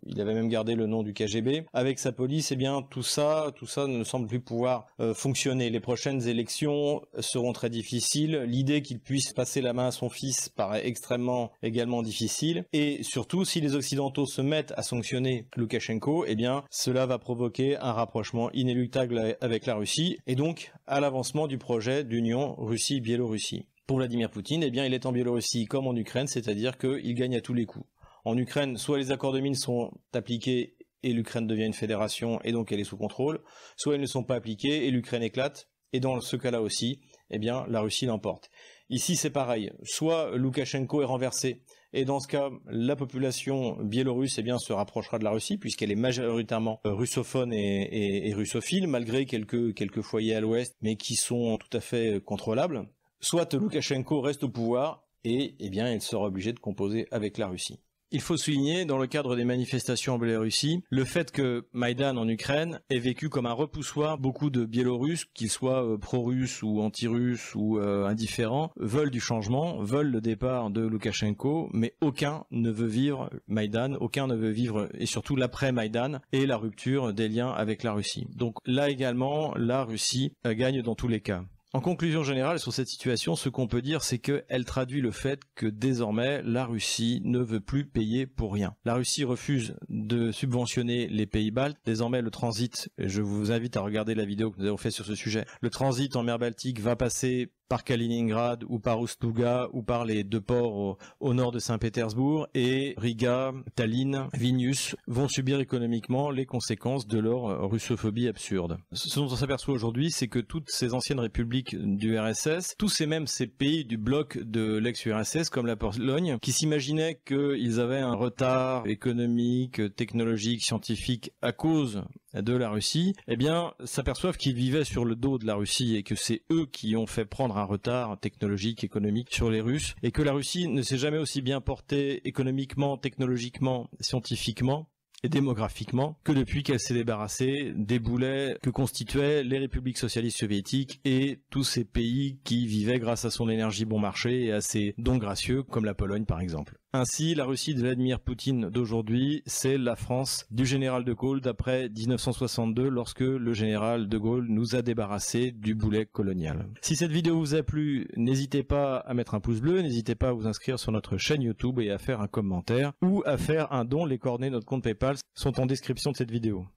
il 0.06 0.20
avait 0.20 0.34
même 0.34 0.48
gardé 0.48 0.74
le 0.74 0.86
nom 0.86 1.02
du 1.02 1.12
KGB, 1.12 1.64
avec 1.72 1.98
sa 1.98 2.12
police, 2.12 2.52
eh 2.52 2.56
bien 2.56 2.82
tout 2.82 3.02
ça, 3.02 3.52
tout 3.56 3.66
ça 3.66 3.86
ne 3.86 4.04
semble 4.04 4.28
plus 4.28 4.40
pouvoir 4.40 4.86
euh, 5.00 5.12
fonctionner. 5.12 5.70
Les 5.70 5.80
prochaines 5.80 6.26
élections 6.28 7.02
seront 7.18 7.52
très 7.52 7.70
difficiles. 7.70 8.44
L'idée 8.46 8.82
qu'il 8.82 9.00
puisse 9.00 9.32
passer 9.32 9.60
la 9.60 9.72
main 9.72 9.88
à 9.88 9.90
son 9.90 10.08
fils 10.08 10.48
paraît 10.48 10.86
extrêmement 10.86 11.50
également 11.62 12.02
difficile. 12.02 12.64
Et 12.72 13.02
surtout, 13.02 13.44
si 13.44 13.60
les 13.60 13.74
Occidentaux 13.74 14.26
se 14.26 14.40
mettent 14.40 14.72
à 14.76 14.82
sanctionner 14.82 15.46
Loukachenko, 15.56 16.24
eh 16.26 16.36
bien 16.36 16.64
cela 16.70 17.06
va 17.06 17.18
provoquer 17.18 17.76
un 17.76 17.92
rapprochement 17.92 18.50
inéluctable 18.52 19.36
avec 19.40 19.47
la 19.66 19.74
Russie 19.74 20.18
et 20.26 20.34
donc 20.34 20.72
à 20.86 21.00
l'avancement 21.00 21.46
du 21.46 21.58
projet 21.58 22.04
d'union 22.04 22.54
Russie-Biélorussie. 22.56 23.66
Pour 23.86 23.98
Vladimir 23.98 24.30
Poutine, 24.30 24.62
eh 24.62 24.70
bien, 24.70 24.84
il 24.84 24.92
est 24.92 25.06
en 25.06 25.12
Biélorussie 25.12 25.64
comme 25.64 25.86
en 25.86 25.96
Ukraine, 25.96 26.26
c'est-à-dire 26.26 26.76
qu'il 26.76 27.14
gagne 27.14 27.36
à 27.36 27.40
tous 27.40 27.54
les 27.54 27.64
coups. 27.64 27.86
En 28.24 28.36
Ukraine, 28.36 28.76
soit 28.76 28.98
les 28.98 29.10
accords 29.10 29.32
de 29.32 29.40
Minsk 29.40 29.62
sont 29.62 29.90
appliqués 30.12 30.76
et 31.02 31.12
l'Ukraine 31.12 31.46
devient 31.46 31.64
une 31.64 31.72
fédération 31.72 32.40
et 32.42 32.52
donc 32.52 32.72
elle 32.72 32.80
est 32.80 32.84
sous 32.84 32.98
contrôle, 32.98 33.40
soit 33.76 33.94
ils 33.94 34.00
ne 34.00 34.06
sont 34.06 34.24
pas 34.24 34.34
appliqués 34.34 34.86
et 34.86 34.90
l'Ukraine 34.90 35.22
éclate, 35.22 35.68
et 35.92 36.00
dans 36.00 36.20
ce 36.20 36.36
cas-là 36.36 36.60
aussi, 36.60 37.00
eh 37.30 37.38
bien, 37.38 37.64
la 37.68 37.80
Russie 37.80 38.06
l'emporte. 38.06 38.50
Ici, 38.90 39.16
c'est 39.16 39.30
pareil. 39.30 39.72
Soit 39.82 40.36
Loukachenko 40.36 41.02
est 41.02 41.06
renversé, 41.06 41.62
et 41.92 42.04
dans 42.04 42.20
ce 42.20 42.28
cas, 42.28 42.50
la 42.66 42.96
population 42.96 43.76
biélorusse, 43.82 44.38
eh 44.38 44.44
se 44.58 44.72
rapprochera 44.72 45.18
de 45.18 45.24
la 45.24 45.30
Russie, 45.30 45.56
puisqu'elle 45.56 45.90
est 45.90 45.96
majoritairement 45.96 46.80
russophone 46.84 47.52
et, 47.52 48.32
russophile, 48.34 48.86
malgré 48.86 49.24
quelques, 49.24 50.02
foyers 50.02 50.34
à 50.34 50.40
l'ouest, 50.40 50.76
mais 50.82 50.96
qui 50.96 51.14
sont 51.14 51.56
tout 51.58 51.74
à 51.76 51.80
fait 51.80 52.22
contrôlables. 52.24 52.88
Soit 53.20 53.54
Loukachenko 53.54 54.20
reste 54.20 54.44
au 54.44 54.48
pouvoir, 54.48 55.04
et, 55.24 55.54
eh 55.58 55.70
bien, 55.70 55.90
il 55.92 56.00
sera 56.00 56.26
obligé 56.26 56.52
de 56.52 56.58
composer 56.58 57.06
avec 57.10 57.38
la 57.38 57.48
Russie. 57.48 57.80
Il 58.10 58.22
faut 58.22 58.38
souligner, 58.38 58.86
dans 58.86 58.96
le 58.96 59.06
cadre 59.06 59.36
des 59.36 59.44
manifestations 59.44 60.14
en 60.14 60.18
Biélorussie, 60.18 60.82
le 60.88 61.04
fait 61.04 61.30
que 61.30 61.66
Maïdan 61.74 62.16
en 62.16 62.26
Ukraine 62.26 62.80
est 62.88 62.98
vécu 62.98 63.28
comme 63.28 63.44
un 63.44 63.52
repoussoir. 63.52 64.16
Beaucoup 64.16 64.48
de 64.48 64.64
Biélorusses, 64.64 65.26
qu'ils 65.34 65.50
soient 65.50 65.84
euh, 65.84 65.98
pro-russes 65.98 66.62
ou 66.62 66.80
anti-russes 66.80 67.54
ou 67.54 67.78
euh, 67.78 68.06
indifférents, 68.06 68.72
veulent 68.76 69.10
du 69.10 69.20
changement, 69.20 69.82
veulent 69.82 70.10
le 70.10 70.22
départ 70.22 70.70
de 70.70 70.80
Loukachenko, 70.80 71.68
mais 71.74 71.92
aucun 72.00 72.44
ne 72.50 72.70
veut 72.70 72.86
vivre 72.86 73.28
Maïdan, 73.46 73.92
aucun 74.00 74.26
ne 74.26 74.34
veut 74.34 74.52
vivre, 74.52 74.88
et 74.94 75.04
surtout 75.04 75.36
l'après-Maïdan, 75.36 76.20
et 76.32 76.46
la 76.46 76.56
rupture 76.56 77.12
des 77.12 77.28
liens 77.28 77.50
avec 77.50 77.82
la 77.82 77.92
Russie. 77.92 78.26
Donc 78.34 78.56
là 78.64 78.88
également, 78.88 79.52
la 79.56 79.84
Russie 79.84 80.32
euh, 80.46 80.54
gagne 80.54 80.80
dans 80.80 80.94
tous 80.94 81.08
les 81.08 81.20
cas. 81.20 81.44
En 81.74 81.80
conclusion 81.80 82.24
générale 82.24 82.58
sur 82.58 82.72
cette 82.72 82.88
situation, 82.88 83.36
ce 83.36 83.50
qu'on 83.50 83.66
peut 83.66 83.82
dire, 83.82 84.02
c'est 84.02 84.18
qu'elle 84.18 84.64
traduit 84.64 85.02
le 85.02 85.10
fait 85.10 85.40
que 85.54 85.66
désormais, 85.66 86.40
la 86.42 86.64
Russie 86.64 87.20
ne 87.24 87.40
veut 87.40 87.60
plus 87.60 87.84
payer 87.84 88.26
pour 88.26 88.54
rien. 88.54 88.74
La 88.86 88.94
Russie 88.94 89.22
refuse 89.22 89.76
de 89.90 90.32
subventionner 90.32 91.08
les 91.08 91.26
pays 91.26 91.50
baltes. 91.50 91.76
Désormais, 91.84 92.22
le 92.22 92.30
transit, 92.30 92.88
je 92.96 93.20
vous 93.20 93.52
invite 93.52 93.76
à 93.76 93.82
regarder 93.82 94.14
la 94.14 94.24
vidéo 94.24 94.50
que 94.50 94.60
nous 94.60 94.66
avons 94.66 94.78
fait 94.78 94.90
sur 94.90 95.04
ce 95.04 95.14
sujet, 95.14 95.44
le 95.60 95.68
transit 95.68 96.16
en 96.16 96.22
mer 96.22 96.38
Baltique 96.38 96.80
va 96.80 96.96
passer 96.96 97.52
par 97.68 97.84
Kaliningrad 97.84 98.64
ou 98.68 98.78
par 98.78 99.02
Ustluga 99.02 99.68
ou 99.72 99.82
par 99.82 100.04
les 100.04 100.24
deux 100.24 100.40
ports 100.40 100.98
au, 101.20 101.34
nord 101.34 101.52
de 101.52 101.58
Saint-Pétersbourg 101.58 102.48
et 102.54 102.94
Riga, 102.96 103.52
Tallinn, 103.74 104.28
Vilnius 104.34 104.96
vont 105.06 105.28
subir 105.28 105.60
économiquement 105.60 106.30
les 106.30 106.46
conséquences 106.46 107.06
de 107.06 107.18
leur 107.18 107.70
russophobie 107.70 108.28
absurde. 108.28 108.78
Ce 108.92 109.18
dont 109.18 109.26
on 109.26 109.36
s'aperçoit 109.36 109.74
aujourd'hui, 109.74 110.10
c'est 110.10 110.28
que 110.28 110.38
toutes 110.38 110.70
ces 110.70 110.94
anciennes 110.94 111.20
républiques 111.20 111.76
du 111.76 112.18
RSS, 112.18 112.74
tous 112.78 112.88
ces 112.88 113.06
mêmes 113.06 113.26
ces 113.26 113.46
pays 113.46 113.84
du 113.84 113.98
bloc 113.98 114.38
de 114.38 114.76
l'ex-URSS 114.76 115.50
comme 115.50 115.66
la 115.66 115.76
Pologne, 115.76 116.38
qui 116.40 116.52
s'imaginaient 116.52 117.20
qu'ils 117.24 117.80
avaient 117.80 117.98
un 117.98 118.14
retard 118.14 118.86
économique, 118.86 119.94
technologique, 119.94 120.64
scientifique 120.64 121.32
à 121.42 121.52
cause 121.52 122.02
de 122.34 122.54
la 122.54 122.70
Russie, 122.70 123.14
eh 123.26 123.36
bien, 123.36 123.72
s'aperçoivent 123.84 124.36
qu'ils 124.36 124.54
vivaient 124.54 124.84
sur 124.84 125.04
le 125.04 125.16
dos 125.16 125.38
de 125.38 125.46
la 125.46 125.54
Russie 125.54 125.96
et 125.96 126.02
que 126.02 126.14
c'est 126.14 126.42
eux 126.50 126.66
qui 126.66 126.96
ont 126.96 127.06
fait 127.06 127.24
prendre 127.24 127.56
un 127.56 127.64
retard 127.64 128.18
technologique, 128.20 128.84
économique 128.84 129.32
sur 129.32 129.50
les 129.50 129.60
Russes 129.60 129.94
et 130.02 130.12
que 130.12 130.22
la 130.22 130.32
Russie 130.32 130.68
ne 130.68 130.82
s'est 130.82 130.98
jamais 130.98 131.18
aussi 131.18 131.42
bien 131.42 131.60
portée 131.60 132.26
économiquement, 132.28 132.96
technologiquement, 132.96 133.88
scientifiquement 134.00 134.88
et 135.24 135.28
démographiquement 135.28 136.18
que 136.24 136.32
depuis 136.32 136.62
qu'elle 136.62 136.80
s'est 136.80 136.94
débarrassée 136.94 137.72
des 137.74 137.98
boulets 137.98 138.56
que 138.62 138.70
constituaient 138.70 139.42
les 139.42 139.58
républiques 139.58 139.98
socialistes 139.98 140.38
soviétiques 140.38 141.00
et 141.04 141.40
tous 141.50 141.64
ces 141.64 141.84
pays 141.84 142.38
qui 142.44 142.66
vivaient 142.66 142.98
grâce 142.98 143.24
à 143.24 143.30
son 143.30 143.48
énergie 143.48 143.84
bon 143.84 143.98
marché 143.98 144.44
et 144.44 144.52
à 144.52 144.60
ses 144.60 144.94
dons 144.98 145.16
gracieux 145.16 145.62
comme 145.62 145.84
la 145.84 145.94
Pologne 145.94 146.24
par 146.24 146.40
exemple. 146.40 146.78
Ainsi, 146.94 147.34
la 147.34 147.44
Russie 147.44 147.74
de 147.74 147.80
Vladimir 147.80 148.18
Poutine 148.18 148.70
d'aujourd'hui, 148.70 149.42
c'est 149.44 149.76
la 149.76 149.94
France 149.94 150.46
du 150.50 150.64
général 150.64 151.04
de 151.04 151.12
Gaulle 151.12 151.42
d'après 151.42 151.90
1962 151.90 152.88
lorsque 152.88 153.20
le 153.20 153.52
général 153.52 154.08
de 154.08 154.16
Gaulle 154.16 154.46
nous 154.48 154.74
a 154.74 154.80
débarrassé 154.80 155.50
du 155.50 155.74
boulet 155.74 156.06
colonial. 156.06 156.66
Si 156.80 156.96
cette 156.96 157.10
vidéo 157.10 157.38
vous 157.38 157.54
a 157.54 157.62
plu, 157.62 158.08
n'hésitez 158.16 158.62
pas 158.62 158.96
à 159.00 159.12
mettre 159.12 159.34
un 159.34 159.40
pouce 159.40 159.60
bleu, 159.60 159.82
n'hésitez 159.82 160.14
pas 160.14 160.30
à 160.30 160.32
vous 160.32 160.46
inscrire 160.46 160.78
sur 160.78 160.90
notre 160.90 161.18
chaîne 161.18 161.42
YouTube 161.42 161.78
et 161.78 161.90
à 161.90 161.98
faire 161.98 162.22
un 162.22 162.26
commentaire 162.26 162.94
ou 163.02 163.22
à 163.26 163.36
faire 163.36 163.70
un 163.70 163.84
don. 163.84 164.06
Les 164.06 164.16
coordonnées 164.16 164.48
de 164.48 164.54
notre 164.54 164.64
compte 164.64 164.82
PayPal 164.82 165.16
sont 165.34 165.60
en 165.60 165.66
description 165.66 166.12
de 166.12 166.16
cette 166.16 166.30
vidéo. 166.30 166.64